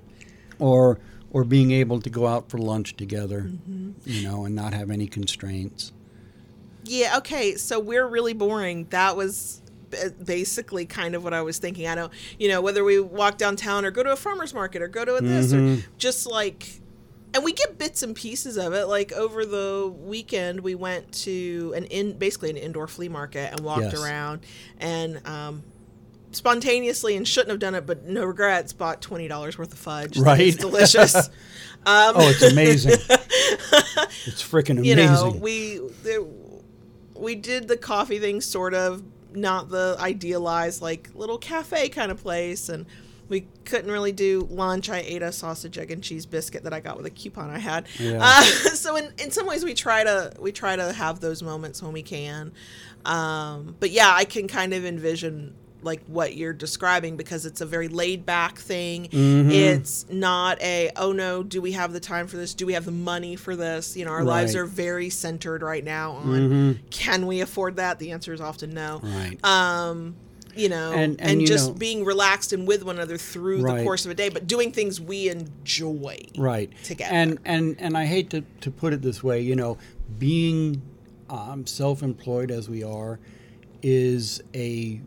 [0.58, 0.98] or
[1.30, 3.90] or being able to go out for lunch together, Mm-hmm.
[4.04, 5.92] you know, and not have any constraints.
[6.84, 7.56] Yeah, okay.
[7.56, 8.86] So we're really boring.
[8.90, 9.60] That was
[10.24, 11.86] basically kind of what I was thinking.
[11.88, 14.88] I don't, you know, whether we walk downtown or go to a farmer's market or
[14.88, 16.80] go to a this or just like,
[17.36, 18.86] and we get bits and pieces of it.
[18.88, 23.60] Like over the weekend, we went to an in basically an indoor flea market and
[23.60, 24.02] walked Yes.
[24.02, 24.40] around
[24.78, 25.62] and, um,
[26.32, 28.72] spontaneously and shouldn't have done it, but no regrets.
[28.72, 30.18] Bought twenty dollars worth of fudge.
[30.18, 30.40] Right.
[30.40, 31.14] is delicious.
[31.86, 32.92] um, Oh, it's amazing!
[34.26, 34.86] it's freaking amazing.
[34.88, 36.22] you know, we there,
[37.14, 42.20] we did the coffee thing sort of not the idealized like little cafe kind of
[42.22, 42.86] place and
[43.28, 44.88] we couldn't really do lunch.
[44.88, 47.58] I ate a sausage, egg, and cheese biscuit that I got with a coupon I
[47.58, 47.86] had.
[47.98, 48.18] Yeah.
[48.20, 48.42] Uh,
[48.74, 51.92] so in, in some ways, we try to we try to have those moments when
[51.92, 52.52] we can.
[53.04, 57.66] Um, but yeah, I can kind of envision like what you're describing because it's a
[57.66, 59.08] very laid back thing.
[59.08, 59.50] Mm-hmm.
[59.50, 62.54] It's not a oh no, do we have the time for this?
[62.54, 63.96] Do we have the money for this?
[63.96, 67.98] You know, our lives are very centered right now on can we afford that?
[67.98, 69.42] The answer is often no right.
[69.44, 70.16] um
[70.56, 73.82] you know And- and, and, just know- being relaxed and with one another through the
[73.82, 76.70] course of a day but doing things we enjoy right.
[76.84, 77.12] together.
[77.14, 79.78] and and and i hate to, to put it this way you know
[80.18, 80.82] being
[81.28, 83.18] um, self-employed as we are
[83.82, 85.00] is a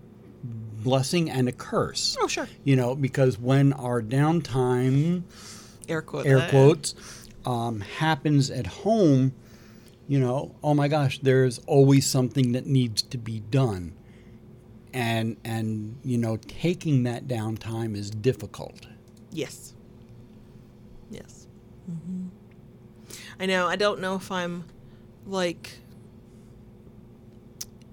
[0.44, 2.18] blessing and a curse.
[2.22, 2.48] Oh sure.
[2.64, 5.24] You know because when our downtime
[5.88, 6.96] air quote air quotes
[7.46, 9.34] um, happens at home
[10.08, 13.94] you know oh my gosh there's always something that needs to be done
[14.94, 18.88] and and you know taking that downtime is difficult
[19.32, 19.74] yes
[21.12, 21.48] yes
[21.86, 22.28] hmm
[23.40, 24.64] i know i don't know if i'm
[25.28, 25.78] like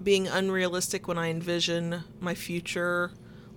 [0.01, 3.11] being unrealistic when i envision my future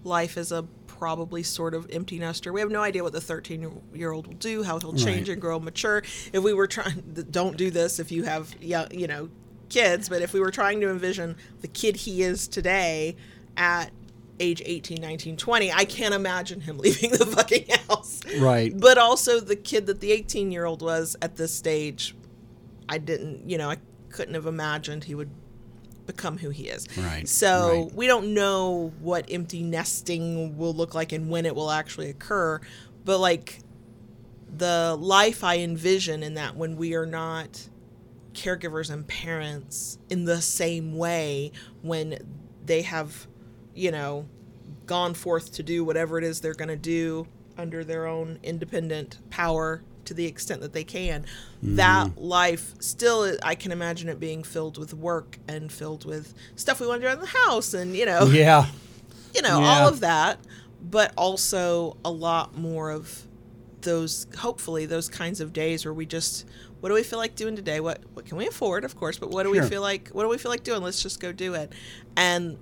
[0.04, 2.52] life as a probably sort of empty nester.
[2.52, 5.32] We have no idea what the 13 year old will do, how he'll change Right.
[5.32, 6.02] and grow and mature.
[6.30, 9.30] If we were trying, don't do this if you have, young, you know,
[9.70, 13.16] kids, but if we were trying to envision the kid he is today
[13.56, 13.90] at
[14.38, 18.20] age 18, 19, 20, I can't imagine him leaving the fucking house.
[18.38, 18.72] Right.
[18.78, 22.14] But also the kid that the 18 year old was at this stage,
[22.88, 23.76] I didn't, you know, I
[24.10, 25.30] couldn't have imagined he would
[26.06, 26.86] become who he is.
[26.98, 27.94] Right, So right.
[27.94, 32.60] we don't know what empty nesting will look like and when it will actually occur.
[33.04, 33.60] But like
[34.56, 37.68] the life I envision in that when we are not
[38.34, 41.52] caregivers and parents in the same way
[41.82, 42.18] when
[42.64, 43.26] they have,
[43.74, 44.26] you know,
[44.86, 47.26] gone forth to do whatever it is they're going to do
[47.58, 51.22] under their own independent power to the extent that they can.
[51.22, 51.76] Mm-hmm.
[51.76, 56.80] That life still, I can imagine it being filled with work and filled with stuff
[56.80, 58.66] we want to do in the house and, you know, Yeah.
[59.34, 59.66] you know, Yeah.
[59.66, 60.38] all of that,
[60.82, 63.26] but also a lot more of
[63.82, 66.44] those hopefully those kinds of days where we just
[66.80, 67.80] what do we feel like doing today?
[67.80, 69.62] What what can we afford, of course, but what do Sure.
[69.62, 70.82] we feel like what do we feel like doing?
[70.82, 71.72] Let's just go do it.
[72.16, 72.58] And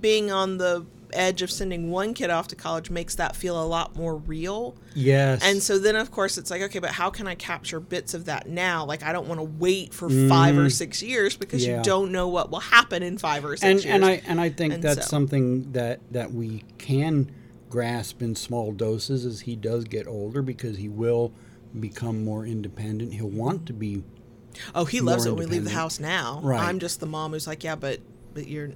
[0.00, 3.64] being on the edge of sending one kid off to college makes that feel a
[3.64, 4.74] lot more real.
[4.94, 5.40] Yes.
[5.44, 8.24] And so then, of course, it's like, okay, but how can I capture bits of
[8.24, 8.84] that now?
[8.84, 11.68] Like, I don't want to wait for five or six years because Mm.
[11.68, 11.76] Yeah.
[11.78, 13.94] you don't know what will happen in five or six and years.
[13.94, 17.30] and I and I think And that's so- something that that we can
[17.70, 21.32] grasp in small doses as he does get older because he will
[21.80, 23.12] become more independent.
[23.14, 24.02] He'll want to be
[24.74, 26.38] Oh, he loves it when we leave the house now.
[26.42, 26.60] Right.
[26.60, 28.00] I'm just the mom who's like, yeah, but
[28.34, 28.70] but you're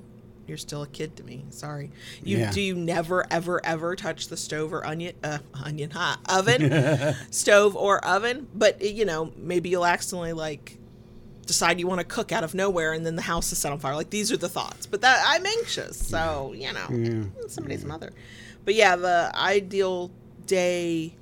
[0.49, 1.45] you're still a kid to me.
[1.51, 1.91] Sorry.
[2.25, 2.51] You Yeah.
[2.51, 7.77] do you never ever ever touch the stove or onion uh, onion hot oven stove
[7.77, 8.49] or oven?
[8.55, 10.79] But you know maybe you'll accidentally like
[11.47, 13.79] decide you want to cook out of nowhere and then the house is set on
[13.79, 13.95] fire.
[13.95, 14.87] Like these are the thoughts.
[14.87, 17.47] But that I'm anxious, so you know Yeah.
[17.49, 18.11] somebody's mother.
[18.65, 20.11] But yeah, the ideal
[20.47, 21.15] day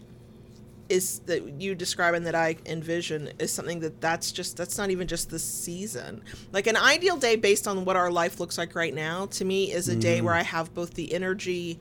[0.88, 4.90] is that you describe and that I envision is something that that's just that's not
[4.90, 6.22] even just the season.
[6.52, 9.72] Like an ideal day based on what our life looks like right now to me
[9.72, 10.40] is a day where mm-hmm.
[10.40, 11.78] I have both the energy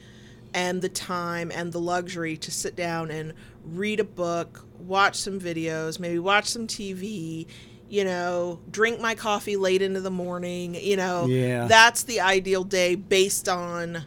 [0.54, 3.34] and the time and the luxury to sit down and
[3.66, 7.46] read a book, watch some videos, maybe watch some TV,
[7.90, 11.26] you know, drink my coffee late into the morning, you know.
[11.26, 11.68] Yeah.
[11.68, 14.04] That's the ideal day based on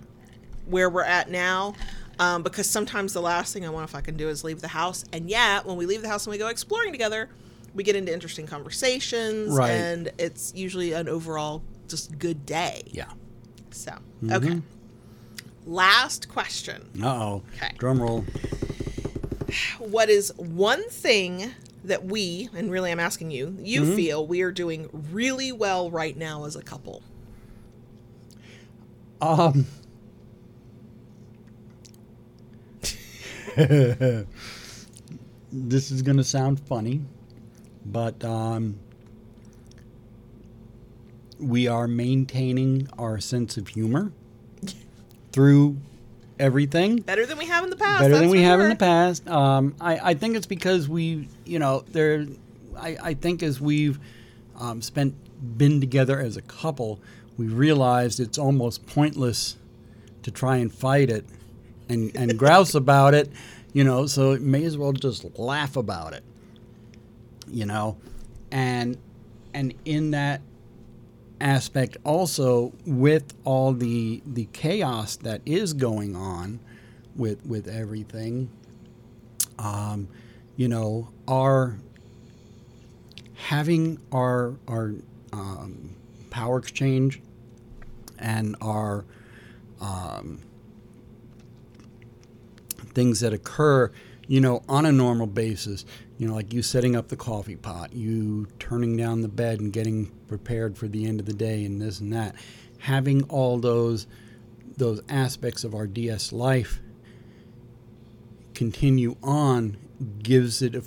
[0.66, 1.74] where we're at now.
[2.18, 4.68] Um, because sometimes the last thing I want if I can do is leave the
[4.68, 5.04] house.
[5.12, 7.28] And yet, when we leave the house and we go exploring together,
[7.74, 9.56] we get into interesting conversations.
[9.56, 9.70] Right.
[9.70, 12.82] And it's usually an overall just good day.
[12.86, 13.10] yeah.
[13.70, 13.92] So,
[14.22, 14.32] Mm-hmm.
[14.32, 14.62] okay.
[15.66, 16.88] Last question.
[17.00, 17.42] Uh oh.
[17.56, 17.72] Okay.
[17.78, 18.24] Drum roll.
[19.78, 21.52] What is one thing
[21.84, 23.94] that we, and really I'm asking you, you Mm-hmm.
[23.96, 27.02] feel we are doing really well right now as a couple?
[29.20, 29.66] Um.
[35.52, 37.02] this is going to sound funny,
[37.84, 38.78] but um,
[41.38, 44.12] we are maintaining our sense of humor
[45.32, 45.76] through
[46.38, 48.00] everything Better than we have in the past.
[48.00, 49.28] better than we have in the past.
[49.28, 52.26] Um, I, I think it's because we, you know, there.
[52.76, 53.98] I, I think as we've
[54.58, 55.14] um, spent
[55.58, 57.00] been together as a couple,
[57.36, 59.56] we realized it's almost pointless
[60.22, 61.24] to try and fight it
[61.88, 63.30] and and grouse about it,
[63.72, 64.06] you know.
[64.06, 66.24] So it may as well just laugh about it,
[67.46, 67.96] you know,
[68.50, 68.96] and
[69.54, 70.40] and in that
[71.40, 76.58] aspect also with all the the chaos that is going on
[77.14, 78.50] with with everything
[79.60, 80.08] um
[80.56, 81.78] you know our
[83.38, 84.94] having our our
[85.32, 85.94] um,
[86.30, 87.20] power exchange
[88.18, 89.04] and our
[89.80, 90.40] um,
[92.98, 93.92] things that occur
[94.26, 95.84] you know on a normal basis.
[96.18, 99.72] You know like you setting up the coffee pot you turning down the bed and
[99.72, 102.34] getting prepared for the end of the day and this and that.
[102.78, 104.08] Having all those
[104.76, 106.80] those aspects of our ds life
[108.54, 109.76] continue on
[110.22, 110.82] gives it a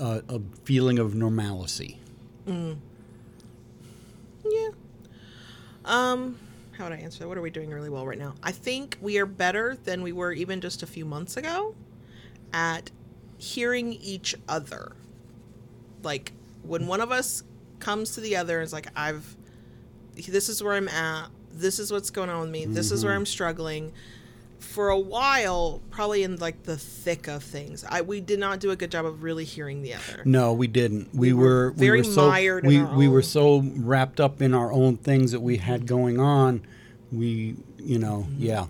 [0.00, 2.00] a feeling of normalcy.
[2.46, 2.74] Yeah.
[5.84, 6.38] Um,
[6.72, 7.28] how would I answer that?
[7.28, 8.34] What are we doing really well right now?
[8.42, 11.74] I think we are better than we were even just a few months ago
[12.52, 12.90] at
[13.38, 14.92] hearing each other.
[16.02, 17.42] Like when one of us
[17.78, 19.36] comes to the other and is like, I've
[20.14, 23.12] this is where I'm at, this is what's going on with me, this is where
[23.12, 23.20] mm-hmm.
[23.20, 23.92] I'm struggling.
[24.62, 28.70] For a while, probably in like the thick of things, I we did not do
[28.70, 30.22] a good job of really hearing the other.
[30.24, 31.12] No, we didn't.
[31.12, 34.20] We, We were were, very we were so mired in we, we were so wrapped
[34.20, 36.62] up in our own things that we had going on.
[37.10, 38.42] We, you know, Mm-hmm.
[38.42, 38.66] yeah,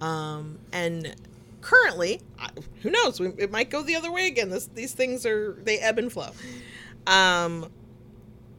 [0.00, 1.14] Um, and
[1.62, 2.50] currently, I-
[2.82, 3.18] who knows?
[3.20, 4.50] We, it might go the other way again.
[4.50, 6.30] This, these things are they ebb and flow.
[7.06, 7.70] Um,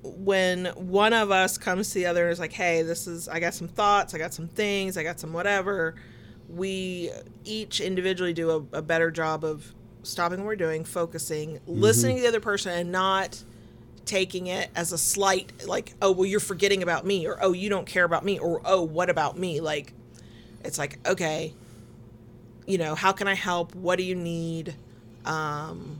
[0.03, 3.39] when one of us comes to the other and is like, hey, this is, I
[3.39, 5.93] got some thoughts, I got some things, I got some whatever,
[6.55, 7.11] we
[7.43, 9.73] each individually do a, a better job of
[10.03, 13.43] stopping what we're doing, focusing, listening to the other person, and not
[14.05, 17.69] taking it as a slight, like, oh, well, you're forgetting about me, or oh, you
[17.69, 19.61] don't care about me, or oh, what about me?
[19.61, 19.93] Like,
[20.63, 21.53] it's like, okay,
[22.65, 23.75] you know, how can I help?
[23.75, 24.75] What do you need?
[25.25, 25.99] Um,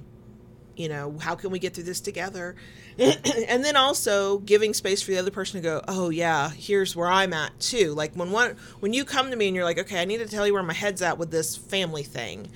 [0.76, 2.56] you know, how can we get through this together?
[2.98, 7.08] and then also giving space for the other person to go, oh yeah, here's where
[7.08, 7.94] I'm at too.
[7.94, 10.28] Like when one when you come to me and you're like, okay, I need to
[10.28, 12.50] tell you where my head's at with this family thing.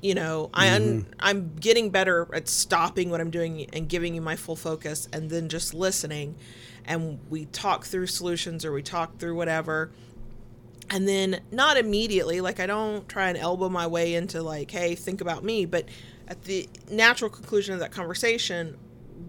[0.00, 1.12] You know, I un- mm-hmm.
[1.20, 5.30] I'm getting better at stopping what I'm doing and giving you my full focus, and
[5.30, 6.34] then just listening.
[6.84, 9.92] And we talk through solutions or we talk through whatever
[10.90, 14.94] and then not immediately like i don't try and elbow my way into like hey
[14.94, 15.86] think about me but
[16.32, 18.78] at the natural conclusion of that conversation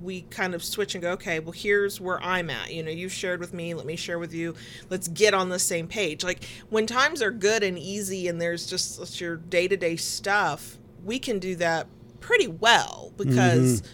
[0.01, 2.73] we kind of switch and go okay well here's where i'm at.
[2.73, 4.55] You know you've shared with me let me share with you.
[4.89, 6.23] Let's get on the same page.
[6.23, 11.39] Like when times are good and easy and there's just your day-to-day stuff we can
[11.39, 11.87] do that
[12.21, 13.87] pretty well because mm-hmm.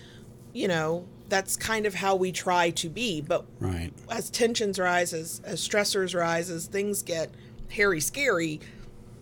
[0.53, 3.21] you know that's kind of how we try to be.
[3.21, 3.91] But Right.
[4.09, 7.29] as tensions rise, as, as stressors rise, as things get
[7.69, 8.59] hairy, scary,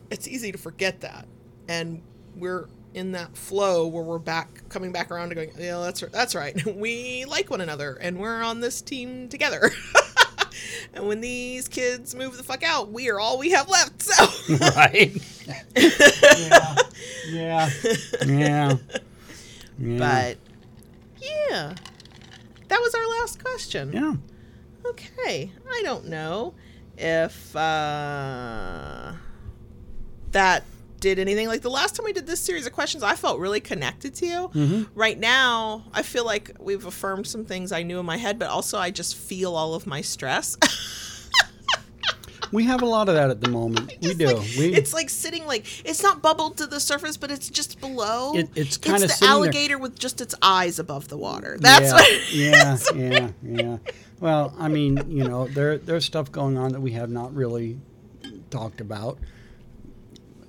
[0.09, 1.27] it's easy to forget that.
[1.67, 2.01] And
[2.35, 2.67] we're
[2.97, 6.55] in that flow where we're back, coming back around to going, yeah, that's, that's right.
[6.77, 9.69] We like one another and we're on this team together.
[10.93, 14.01] and when these kids move the fuck out, we are all we have left.
[14.01, 15.15] So, Right.
[15.75, 16.75] yeah.
[17.29, 17.69] Yeah.
[18.25, 18.73] Yeah.
[19.79, 19.97] Yeah.
[19.99, 20.37] but
[21.21, 21.75] yeah,
[22.67, 23.93] that was our last question.
[23.93, 24.15] yeah.
[24.85, 26.53] Okay, I don't know
[26.97, 29.11] if uh,
[30.31, 30.63] that
[30.99, 31.47] did anything.
[31.47, 34.25] Like the last time we did this series of questions, I felt really connected to
[34.25, 34.51] you.
[34.53, 34.83] Mm-hmm.
[34.99, 38.49] Right now, I feel like we've affirmed some things I knew in my head, but
[38.49, 40.57] also I just feel all of my stress.
[42.51, 43.93] We have a lot of that at the moment.
[44.01, 44.27] we do.
[44.27, 47.79] like- we, it's like sitting like it's not bubbled to the surface, but it's just
[47.81, 48.35] below.
[48.35, 49.35] It- it's kinda the sitting there.
[49.35, 51.57] alligator with just its eyes above the water.
[51.59, 52.95] That's yeah, what.
[52.95, 53.77] yeah, yeah, yeah.
[54.19, 57.79] Well, I mean, you know, there there's stuff going on that we have not really
[58.49, 59.17] talked about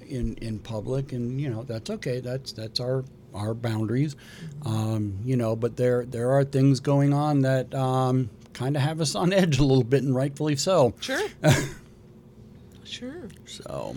[0.08, 2.20] in in public, and you know that's okay.
[2.20, 3.04] That's that's our
[3.34, 4.16] our boundaries,
[4.64, 5.56] um, you know.
[5.56, 9.58] But there there are things going on that um, kind of have us on edge
[9.58, 10.94] a little bit, and rightfully so.
[11.00, 11.28] Sure.
[12.84, 13.28] sure.
[13.46, 13.96] So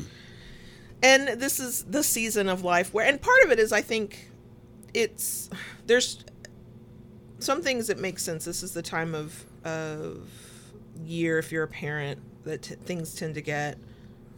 [1.03, 4.29] and this is the season of life where and part of it is i think
[4.93, 5.49] it's
[5.87, 6.23] there's
[7.39, 10.29] some things that make sense this is the time of of
[11.03, 13.77] year if you're a parent that t- things tend to get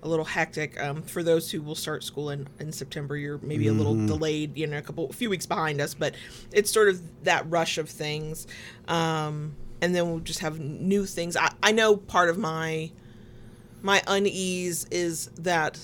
[0.03, 3.67] a little hectic um, for those who will start school in, in september you're maybe
[3.67, 6.13] a little delayed you know a couple a few weeks behind us but
[6.51, 8.45] it's sort of that rush of things
[8.87, 12.91] um, and then we'll just have new things I, I know part of my
[13.81, 15.79] my unease is that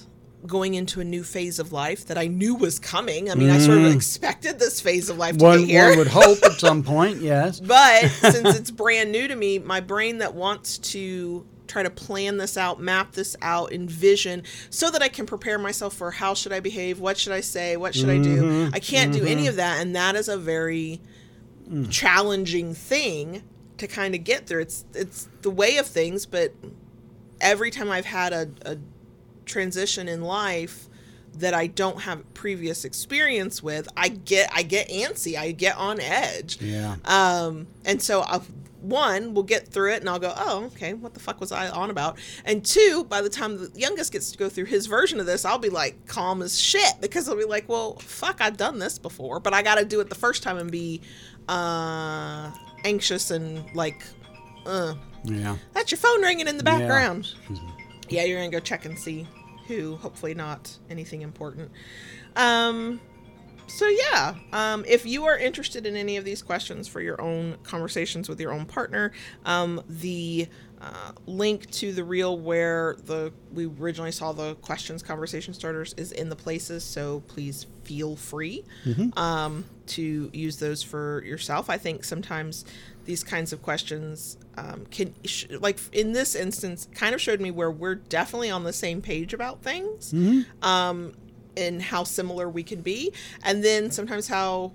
[0.47, 3.30] going into a new phase of life that I knew was coming.
[3.30, 5.89] I mean, I sort of expected this phase of life to one, get here.
[5.89, 7.59] one would hope at some point, yes.
[7.59, 12.38] but since it's brand new to me, my brain that wants to try to plan
[12.38, 16.51] this out, map this out, envision so that I can prepare myself for how should
[16.51, 18.41] I behave, what should I say, what should I do.
[18.41, 18.76] Mm-hmm.
[18.76, 19.49] I can't do any mm-hmm.
[19.49, 20.99] of that and that is a very
[21.70, 21.89] mm.
[21.89, 23.43] challenging thing
[23.78, 24.61] to kind of get through.
[24.61, 26.53] It's it's the way of things, but
[27.39, 28.78] every time I've had a, a
[29.45, 30.89] transition in life
[31.40, 36.00] that I don't have previous experience with, I get I get antsy, I get on
[36.00, 36.62] edge.
[36.62, 36.96] Yeah.
[37.06, 38.42] Um, and so i
[38.82, 41.68] one, we'll get through it and I'll go, oh, okay, what the fuck was I
[41.70, 42.18] on about?
[42.46, 45.44] And two, by the time the youngest gets to go through his version of this,
[45.44, 48.98] I'll be like calm as shit because I'll be like, well, fuck, I've done this
[48.98, 51.02] before, but I got to do it the first time and be
[51.50, 52.52] uh,
[52.86, 54.02] anxious and like,
[54.66, 54.94] uh,
[55.26, 55.58] Yeah.
[55.74, 57.34] that's your phone ringing in the background.
[58.08, 59.28] Yeah, you're gonna go check and see
[59.70, 59.95] who.
[59.95, 61.72] Hopefully, not anything important.
[62.36, 62.99] Um,
[63.67, 67.55] so yeah, um, if you are interested in any of these questions for your own
[67.63, 69.11] conversations with your own partner,
[69.45, 70.47] um, the
[70.82, 76.11] uh, link to the reel where the we originally saw the questions conversation starters is
[76.13, 76.84] in the places.
[76.84, 78.65] So please feel free
[79.17, 81.70] um, to use those for yourself.
[81.70, 82.65] I think sometimes
[83.10, 87.49] these kinds of questions um, can sh- like in this instance kind of showed me
[87.49, 90.14] where we're definitely on the same page about things
[90.62, 91.14] um,
[91.57, 93.12] and how similar we can be.
[93.43, 94.74] And then sometimes how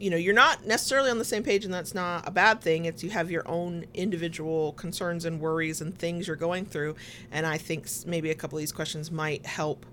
[0.00, 2.86] you know you're not necessarily on the same page and that's not a bad thing.
[2.86, 6.96] It's you have your own individual concerns and worries and things you're going through.
[7.30, 9.84] And i think maybe a couple of these questions might help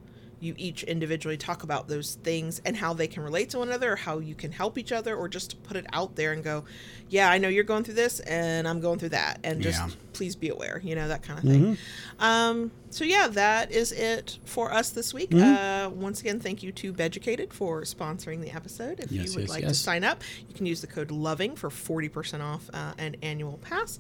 [0.42, 3.94] you each individually talk about those things and how they can relate to one another,
[3.94, 6.66] or how you can help each other, or just put it out there and go,
[7.10, 9.40] yeah, I know you're going through this and I'm going through that.
[9.44, 9.90] And just Yeah.
[10.14, 11.78] please be aware, you know, that kind of thing.
[12.20, 15.34] Um, so, yeah, that is it for us this week.
[15.34, 19.00] Uh, once again, thank you to Beducated for sponsoring the episode.
[19.00, 21.56] If Yes, you would yes, like to sign up, you can use the code LOVING
[21.56, 24.00] for 40% off uh, an annual pass.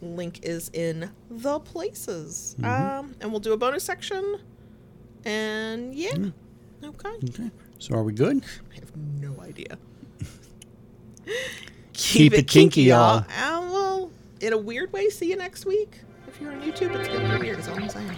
[0.00, 2.56] Link is in the places.
[2.62, 4.38] Um, and we'll do a bonus section.
[5.24, 6.14] And yeah.
[6.82, 7.08] Okay.
[7.28, 7.50] Okay.
[7.78, 8.42] So are we good?
[8.72, 9.78] I have no idea.
[11.92, 13.18] Keep it kinky, y'all.
[13.18, 13.24] Uh,
[13.70, 14.10] well,
[14.40, 16.00] in a weird way, see you next week.
[16.26, 18.10] If you're on YouTube, it's going to be weird, is all I'm saying.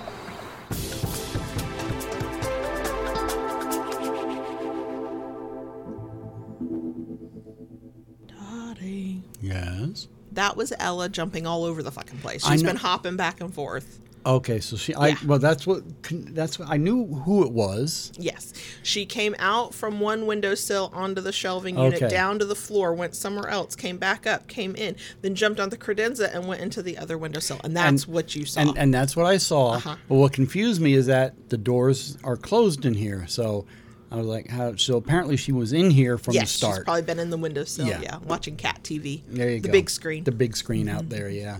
[8.26, 9.22] Dottie.
[9.40, 10.08] Yes.
[10.32, 12.46] That was Ella jumping all over the fucking place.
[12.46, 14.00] She's been hopping back and forth.
[14.24, 15.16] Okay, so she, I Yeah.
[15.26, 18.12] well, that's what that's what I knew who it was.
[18.16, 18.52] Yes.
[18.82, 22.08] She came out from one windowsill onto the shelving unit, Okay.
[22.08, 25.70] down to the floor, went somewhere else, came back up, came in, then jumped on
[25.70, 27.60] the credenza and went into the other windowsill.
[27.64, 28.60] And that's And- what you saw.
[28.60, 29.72] And and that's what I saw.
[29.72, 29.96] Uh-huh.
[30.08, 33.24] But what confused me is that the doors are closed in here.
[33.28, 33.64] So
[34.12, 34.76] I was like, how?
[34.76, 36.76] So apparently she was in here from yes, the start.
[36.76, 38.18] she's probably been in the windowsill, yeah, Yeah.
[38.26, 39.22] watching cat TV.
[39.28, 39.72] there you the go.
[39.72, 40.18] big screen.
[40.18, 40.24] Mm-hmm.
[40.26, 41.28] The big screen out there.
[41.30, 41.58] Yeah.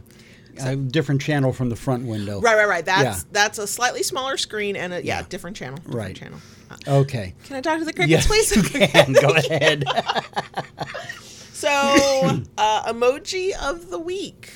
[0.64, 2.40] A different channel from the front window.
[2.40, 2.84] right, right, right.
[2.84, 3.28] That's Yeah.
[3.32, 5.26] that's a slightly smaller screen and a yeah, Yeah.
[5.28, 5.76] different channel.
[5.76, 6.16] Different Right.
[6.16, 6.38] channel.
[6.70, 7.34] Uh, Okay.
[7.44, 8.56] can I talk to the crickets, Yes, please?
[8.56, 9.12] you can.
[9.12, 9.84] Go ahead.
[11.52, 11.68] So,
[12.58, 14.50] uh, emoji of the week.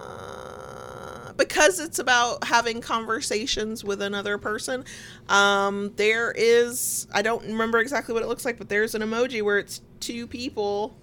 [0.00, 4.84] Uh, because it's about having conversations with another person,
[5.28, 9.42] um, there is, I don't remember exactly what it looks like, but there's an emoji
[9.42, 10.96] where it's two people,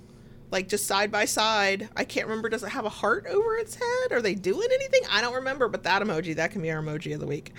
[0.52, 1.90] like just side by side.
[1.96, 4.12] I can't remember, does it have a heart over its head?
[4.12, 5.02] Are they doing anything?
[5.12, 7.54] I don't remember, but that emoji, that can be our emoji of the week.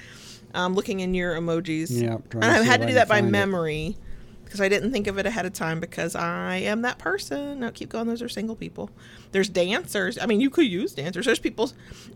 [0.55, 1.89] Um, looking in your emojis.
[1.91, 3.23] Yeah, and I had to do that by it.
[3.23, 3.97] memory
[4.45, 7.61] because I didn't think of it ahead of time because I am that person.
[7.61, 8.07] No, keep going.
[8.07, 8.89] Those are single people.
[9.33, 10.17] There's dancers.
[10.19, 11.27] I mean, you could use dancers.
[11.27, 11.71] There's people.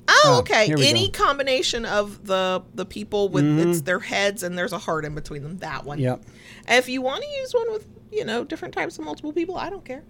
[0.08, 0.72] Oh, Oh, okay.
[0.72, 1.24] Any go.
[1.26, 5.42] combination of the the people with it's their heads and there's a heart in between
[5.42, 5.58] them.
[5.58, 5.98] That one.
[5.98, 6.22] Yep.
[6.68, 9.68] If you want to use one with you know different types of multiple people, I
[9.68, 10.02] don't care.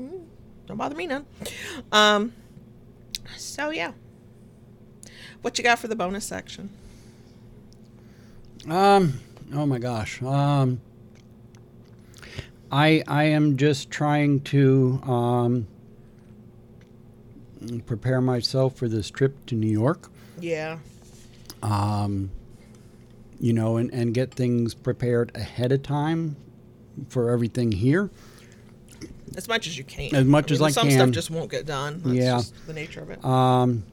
[0.00, 0.24] Mm,
[0.66, 1.26] Don't bother me none.
[1.92, 2.32] Um.
[3.36, 3.92] So yeah.
[5.42, 6.70] What you got for the bonus section?
[8.68, 9.20] Um.
[9.54, 10.22] Oh my gosh.
[10.22, 10.80] Um.
[12.72, 15.66] I I am just trying to um
[17.86, 20.10] prepare myself for this trip to New York.
[20.40, 20.78] Yeah.
[21.62, 22.30] Um.
[23.38, 26.36] You know, and and get things prepared ahead of time
[27.08, 28.10] for everything here.
[29.36, 30.14] As much as you can.
[30.14, 30.98] As much as I some can.
[30.98, 32.00] Some stuff just won't get done.
[32.04, 32.36] That's Yeah.
[32.38, 33.24] just the nature of it.
[33.24, 33.84] Um.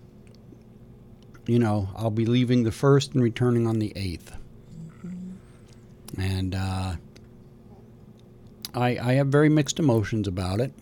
[1.46, 4.34] You know, I'll be leaving the first and returning on the 8th
[6.18, 6.96] and uh,
[8.74, 10.74] I I have very mixed emotions about it.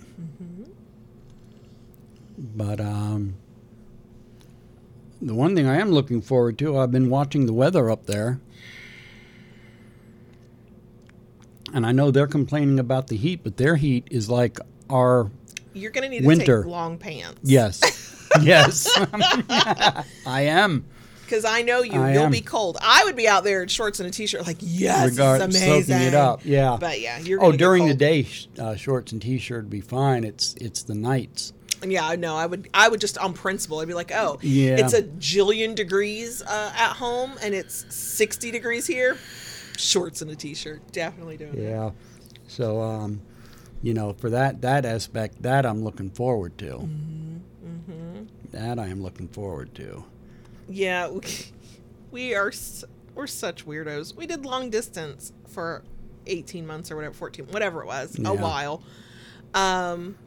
[2.37, 3.35] But um,
[5.21, 8.39] the one thing I am looking forward to, I've been watching the weather up there.
[11.75, 14.59] And I know they're complaining about the heat, but their heat is like
[14.89, 15.29] our
[15.73, 16.63] You're gonna need to winter.
[16.63, 17.39] take long pants.
[17.43, 18.27] yes.
[18.41, 18.87] yes.
[20.25, 20.85] I am.
[21.23, 21.99] Because I know you.
[21.99, 22.31] I You'll am.
[22.31, 22.77] be cold.
[22.81, 25.83] I would be out there in shorts and a t-shirt, like yes, Regard- is amazing.
[25.95, 26.41] soaking it up.
[26.45, 26.77] Yeah.
[26.79, 27.43] But yeah, you're.
[27.43, 28.27] Oh, during the day,
[28.59, 30.23] uh, shorts and t-shirt would be fine.
[30.23, 31.51] It's it's the nights.
[31.85, 32.35] Yeah, I know.
[32.37, 32.69] I would.
[32.73, 33.79] I would just on principle.
[33.79, 34.77] I'd be like, oh, Yeah.
[34.77, 39.17] it's a jillion degrees uh, at home, and it's sixty degrees here.
[39.77, 41.69] Shorts and a t-shirt, definitely doing it.
[41.69, 41.91] Yeah.
[42.47, 43.21] So, um,
[43.81, 46.87] you know, for that that aspect, that I'm looking forward to.
[47.65, 48.23] Mm-hmm.
[48.51, 50.03] That I am looking forward to.
[50.69, 51.21] Yeah, we,
[52.11, 52.51] we are.
[53.13, 54.15] We're such weirdos.
[54.15, 55.83] We did long distance for
[56.27, 58.29] eighteen months or whatever, fourteen, whatever it was, Yeah.
[58.29, 58.81] a while.
[59.53, 60.17] Um,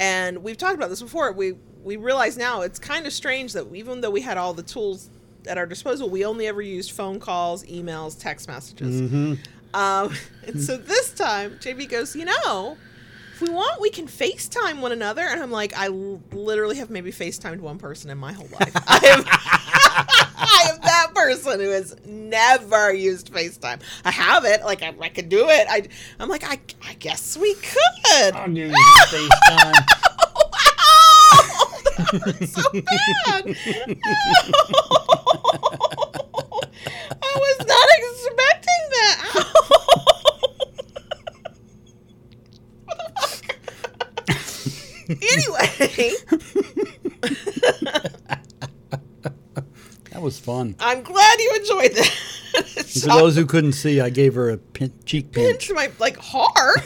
[0.00, 1.32] and we've talked about this before.
[1.32, 4.62] We we realize now it's kind of strange that even though we had all the
[4.62, 5.10] tools
[5.48, 9.02] at our disposal, we only ever used phone calls, emails, text messages.
[9.02, 9.34] Mm-hmm.
[9.74, 10.14] Um,
[10.46, 12.76] and so this time, JB goes, you know,
[13.34, 15.22] if we want, we can FaceTime one another.
[15.22, 18.72] And I'm like, I literally have maybe FaceTimed one person in my whole life.
[18.88, 19.24] I am,
[20.36, 23.80] I am that person who has never used FaceTime.
[24.04, 25.66] I have it, like I, I could do it.
[25.70, 25.86] I,
[26.18, 28.34] I'm like, I, I guess we could.
[28.34, 28.74] I'm using
[29.06, 29.84] FaceTime.
[31.30, 32.62] Oh, that was so
[33.22, 33.56] bad.
[35.52, 39.18] I was not expecting that.
[45.08, 46.12] anyway,
[50.10, 50.74] That was fun.
[50.80, 52.12] I'm glad you enjoyed that.
[53.02, 55.68] For those who couldn't see, I gave her a pin- cheek pinch.
[55.68, 56.80] pinch my like heart.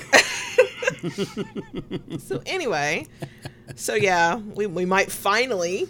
[2.18, 3.06] so anyway,
[3.74, 5.88] so yeah, we, we might finally,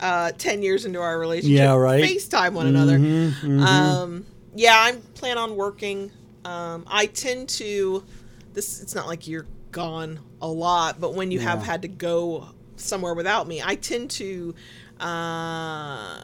[0.00, 2.02] uh, ten years into our relationship, Yeah, right.
[2.04, 2.98] FaceTime one another.
[2.98, 3.60] Mhm, mhm.
[3.60, 6.10] Um, yeah, I plan on working.
[6.44, 8.04] Um, I tend to
[8.52, 8.80] this.
[8.80, 13.14] It's not like you're gone a lot, but when you have had to go somewhere
[13.14, 14.54] without me, I tend to
[15.00, 16.22] uh,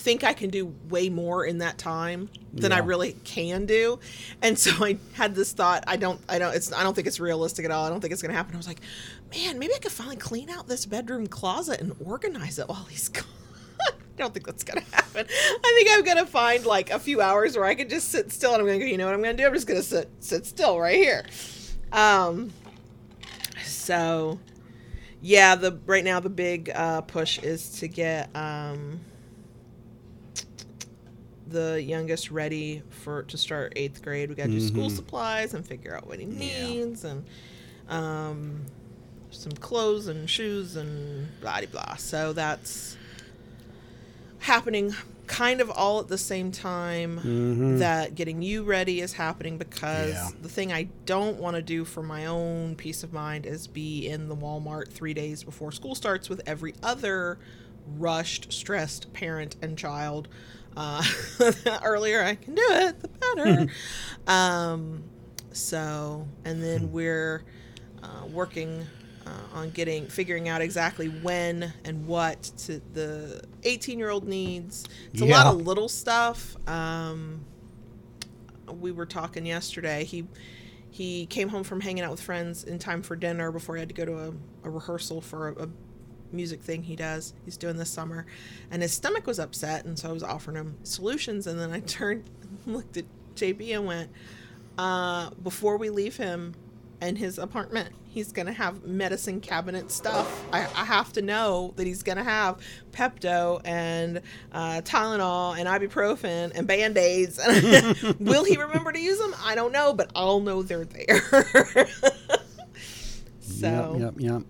[0.00, 4.00] think I can do way more in that time than I really can do.
[4.42, 5.84] And so I had this thought.
[5.86, 6.20] I don't.
[6.28, 6.54] I don't.
[6.54, 6.72] It's.
[6.72, 7.84] I don't think it's realistic at all.
[7.84, 8.54] I don't think it's going to happen.
[8.54, 8.80] I was like,
[9.34, 13.08] man, maybe I could finally clean out this bedroom closet and organize it while he's
[13.08, 13.24] gone.
[13.80, 15.26] I don't think that's gonna happen.
[15.30, 18.52] I think I'm gonna find like a few hours where I can just sit still
[18.52, 19.46] and I'm gonna go, you know what I'm gonna do?
[19.46, 21.24] I'm just gonna sit sit still right here.
[21.90, 22.52] Um
[23.64, 24.38] so
[25.22, 29.00] yeah, the right now the big uh, push is to get um
[31.50, 34.28] the youngest ready for to start eighth grade.
[34.30, 34.96] We gotta do school Mhm.
[34.96, 36.66] supplies and figure out what he Yeah.
[36.68, 37.24] needs and
[37.88, 38.66] um
[39.32, 41.96] some clothes and shoes and blah blah.
[41.96, 42.96] So that's
[44.40, 44.94] happening
[45.26, 47.78] kind of all at the same time Mhm.
[47.78, 50.28] that getting you ready is happening because Yeah.
[50.42, 54.08] the thing I don't want to do for my own peace of mind is be
[54.08, 57.38] in the Walmart three days before school starts with every other
[57.96, 60.26] rushed, stressed parent and child.
[60.76, 61.02] Uh,
[61.38, 63.66] the earlier I can do it, the better.
[64.26, 65.02] um,
[65.52, 67.44] so, and then we're
[68.02, 68.86] uh, working
[69.26, 74.86] uh, on getting figuring out exactly when and what to the 18 year old needs.
[75.12, 76.56] It's a lot of little stuff.
[76.68, 77.44] Um,
[78.66, 80.04] we were talking yesterday.
[80.04, 80.26] He
[80.90, 83.88] he came home from hanging out with friends in time for dinner before he had
[83.88, 84.32] to go to a,
[84.64, 85.68] a rehearsal for a, a
[86.32, 87.34] music thing he does.
[87.44, 88.26] He's doing this summer,
[88.70, 91.46] and his stomach was upset, and so I was offering him solutions.
[91.46, 92.28] And then I turned,
[92.66, 93.04] looked at
[93.36, 94.10] JB, and went,
[94.78, 96.54] uh, "Before we leave him
[97.00, 100.44] and his apartment, he's gonna have medicine cabinet stuff.
[100.52, 102.58] I, I have to know that he's gonna have
[102.92, 104.20] Pepto and
[104.52, 107.40] uh, Tylenol and ibuprofen and band aids.
[108.20, 109.34] Will he remember to use them?
[109.42, 111.20] I don't know, but I'll know they're there.
[113.40, 114.42] so, Yep, yep, yep.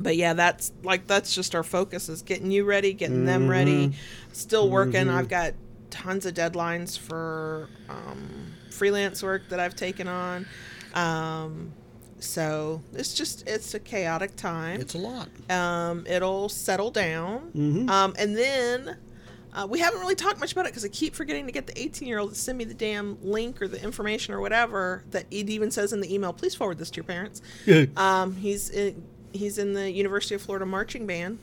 [0.00, 3.92] But yeah, that's like that's just our focus is getting you ready, getting them ready.
[4.32, 5.08] Still working.
[5.08, 5.54] I've got
[5.90, 10.46] tons of deadlines for um, freelance work that I've taken on.
[10.94, 11.72] Um,
[12.18, 14.80] so it's just it's a chaotic time.
[14.80, 15.28] It's a lot.
[15.50, 17.88] Um, it'll settle down, Mhm.
[17.90, 18.96] um, and then.
[19.52, 21.76] Uh, we haven't really talked much about it because I keep forgetting to get the
[21.76, 25.26] 18 year old to send me the damn link or the information or whatever that
[25.28, 26.32] it even says in the email.
[26.32, 27.42] Please forward this to your parents.
[27.96, 29.02] Um, he's in,
[29.32, 31.38] he's in the University of Florida marching band.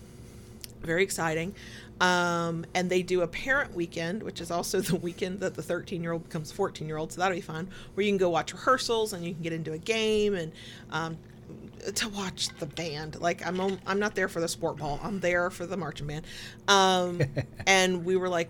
[0.81, 1.53] Very exciting.
[1.99, 6.03] Um, and they do a parent weekend, which is also the weekend that the 13
[6.03, 7.11] year old becomes 14 year old.
[7.11, 7.67] So that'll be fun.
[7.93, 10.51] Where you can go watch rehearsals and you can get into a game and
[10.91, 11.17] um,
[11.95, 13.19] to watch the band.
[13.19, 14.99] Like I'm on- I'm not there for the sport ball.
[15.03, 16.25] I'm there for the marching band.
[16.67, 17.21] Um,
[17.67, 18.49] and we were like,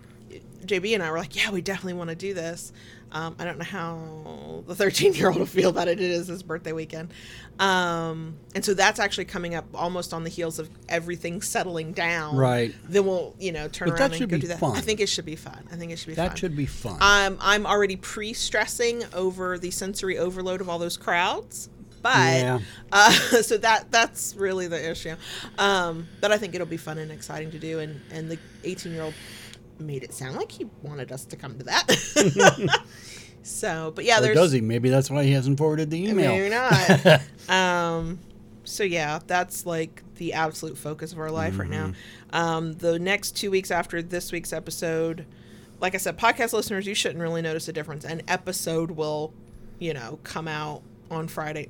[0.64, 2.72] JB and I were like, yeah, we definitely want to do this.
[3.10, 6.00] Um, I don't know how the 13 year old will feel about it.
[6.00, 7.12] It is his birthday weekend.
[7.58, 12.36] Um, and so that's actually coming up almost on the heels of everything settling down.
[12.36, 12.74] Right.
[12.84, 14.58] Then we'll, you know, turn But around and go do that.
[14.60, 14.76] fun.
[14.76, 15.64] I think it should be fun.
[15.72, 16.24] I think it should be fun.
[16.24, 16.36] That fun.
[16.36, 16.98] should be fun.
[17.00, 21.68] Um, I'm already pre-stressing over the sensory overload of all those crowds,
[22.02, 22.58] but Yeah.
[22.92, 23.10] uh,
[23.42, 25.16] so that that's really the issue.
[25.58, 28.92] Um, but I think it'll be fun and exciting to do, and and the 18
[28.92, 29.14] year old
[29.80, 32.80] made it sound like he wanted us to come to that.
[33.42, 34.60] so, but yeah, or there's does he?
[34.60, 36.32] Maybe that's why he hasn't forwarded the email.
[36.32, 37.22] Maybe not.
[37.48, 38.18] um,
[38.64, 41.92] so yeah, that's like the absolute focus of our life right now.
[42.32, 45.24] Um, the next two weeks after this week's episode,
[45.80, 48.04] like I said, podcast listeners, you shouldn't really notice a difference.
[48.04, 49.32] An episode will,
[49.78, 51.68] you know, come out on Friday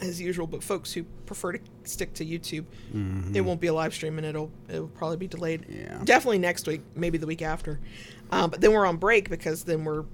[0.00, 0.46] as usual.
[0.46, 2.64] But folks who prefer to stick to YouTube,
[3.34, 5.66] it won't be a live stream, and it'll it'll probably be delayed.
[5.68, 6.00] Yeah.
[6.04, 7.80] Definitely next week, maybe the week after.
[8.30, 10.04] Um, but then we're on break because then we're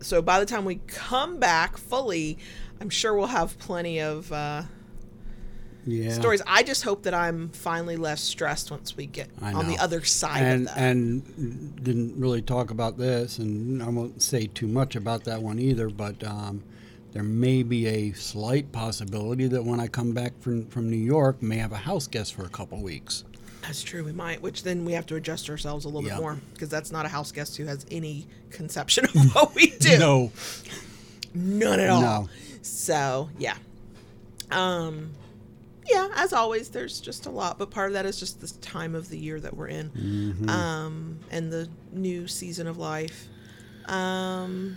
[0.00, 2.38] so by the time we come back fully,
[2.80, 4.62] I'm sure we'll have plenty of uh,
[5.86, 6.12] yeah.
[6.12, 6.42] stories.
[6.46, 10.42] I just hope that I'm finally less stressed once we get on the other side
[10.42, 10.80] and of that.
[10.80, 15.58] and didn't really talk about this, and I won't say too much about that one
[15.58, 15.88] either.
[15.88, 16.62] But um,
[17.12, 21.42] there may be a slight possibility that when I come back from from New York,
[21.42, 23.24] may have a house guest for a couple weeks.
[23.62, 24.02] that's true.
[24.04, 26.16] We might, which then we have to adjust ourselves a little Yeah.
[26.16, 29.66] bit more because that's not a house guest who has any conception of what we
[29.78, 29.98] do.
[29.98, 30.32] No,
[31.34, 32.00] None at all.
[32.02, 32.28] No.
[32.62, 33.54] So yeah.
[34.50, 35.12] Um
[35.90, 38.94] yeah, as always, there's just a lot, but part of that is just the time
[38.94, 40.48] of the year that we're in, Mm-hmm.
[40.48, 43.26] um, and the new season of life.
[43.86, 44.76] Um,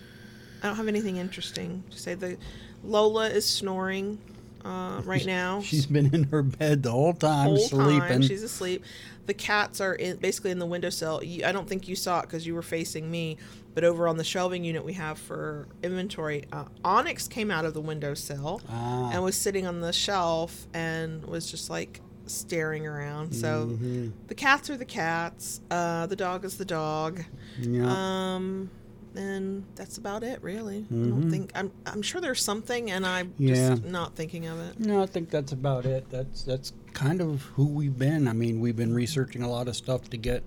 [0.66, 2.16] I don't have anything interesting to say.
[2.16, 2.38] The
[2.84, 4.18] Lola is snoring
[4.64, 5.62] uh, right now.
[5.62, 8.00] She's been in her bed the whole time, whole sleeping.
[8.00, 8.84] time she's asleep.
[9.28, 11.24] The cats are in, basically in the windowsill.
[11.24, 13.38] You, I don't think you saw it because you were facing me,
[13.76, 17.76] but over on the shelving unit we have for inventory, uh, Onyx came out of
[17.76, 19.12] the windowsill Ah.
[19.14, 23.34] and was sitting on the shelf and was just like staring around.
[23.36, 24.14] So Mhm.
[24.30, 25.62] the cats are the cats.
[25.70, 27.24] Uh, the dog is the dog.
[27.60, 27.86] yeah.
[28.36, 28.72] Um,
[29.18, 30.86] and that's about it, really.
[30.90, 31.10] I Mhm.
[31.10, 31.72] don't think I'm.
[31.86, 33.72] I'm sure there's something, and I'm Yeah.
[33.72, 34.80] just not thinking of it.
[34.80, 36.06] No, I think that's about it.
[36.10, 38.28] That's that's kind of who we've been.
[38.28, 40.44] I mean, we've been researching a lot of stuff to get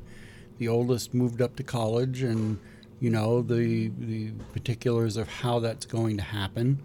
[0.59, 2.59] the oldest moved up to college, and
[3.01, 6.81] you know the the particulars of how that's going to happen.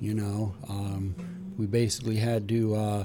[0.00, 1.14] You know, um,
[1.58, 3.04] we basically had to uh,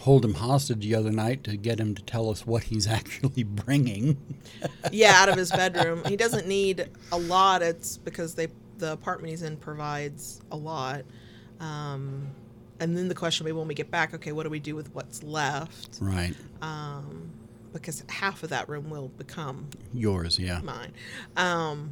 [0.00, 3.42] hold him hostage the other night to get him to tell us what he's actually
[3.42, 4.16] bringing.
[4.90, 6.02] yeah, out of his bedroom.
[6.06, 7.62] He doesn't need a lot.
[7.62, 8.48] It's because they
[8.78, 11.02] the apartment he's in provides a lot.
[11.60, 12.28] Um,
[12.80, 14.74] and then the question will be when we get back, okay, what do we do
[14.74, 15.98] with what's left?
[16.00, 17.30] right, Um,
[17.74, 20.60] because half of that room will become yours, yeah.
[20.62, 20.94] mine.
[21.36, 21.90] Um,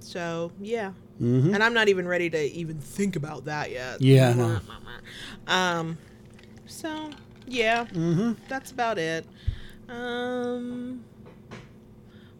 [0.00, 4.00] so yeah, hmm and I'm not even ready to even think about that yet.
[4.00, 4.60] Yeah, no.
[5.46, 5.98] Um,
[6.66, 7.10] so
[7.46, 9.26] yeah, hmm that's about it.
[9.88, 11.04] Um,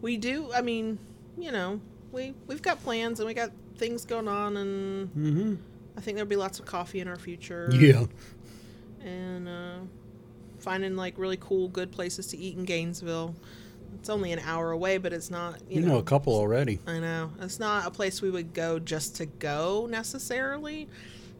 [0.01, 0.51] we do.
[0.53, 0.99] I mean,
[1.37, 1.79] you know,
[2.11, 5.55] we we've got plans and we got things going on, and hmm
[5.97, 7.69] I think there'll be lots of coffee in our future.
[7.71, 8.05] Yeah.
[9.03, 9.77] and uh,
[10.59, 13.35] finding like really cool, good places to eat in Gainesville.
[13.99, 15.59] It's only an hour away, but it's not.
[15.69, 16.79] You, You know a couple already.
[16.85, 20.87] I know it's not a place we would go just to go necessarily.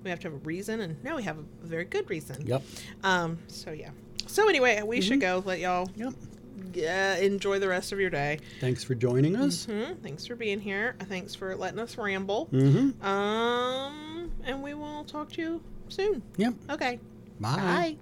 [0.04, 2.46] We have to have a reason, and now we have a very good reason.
[2.46, 2.64] Yep.
[3.04, 3.38] Um.
[3.48, 3.90] So yeah.
[4.28, 5.42] So anyway, we should go.
[5.46, 6.14] Let y'all Yep.
[6.74, 8.40] yeah, enjoy the rest of your day.
[8.60, 9.66] Thanks for joining us.
[9.66, 10.96] hmm Thanks for being here.
[11.08, 12.48] Thanks for letting us ramble.
[12.52, 13.06] Mm-hmm.
[13.06, 16.22] Um, and we will talk to you soon.
[16.38, 16.54] Yep.
[16.72, 17.00] Okay.
[17.40, 17.56] Bye.
[17.56, 17.98] Bye.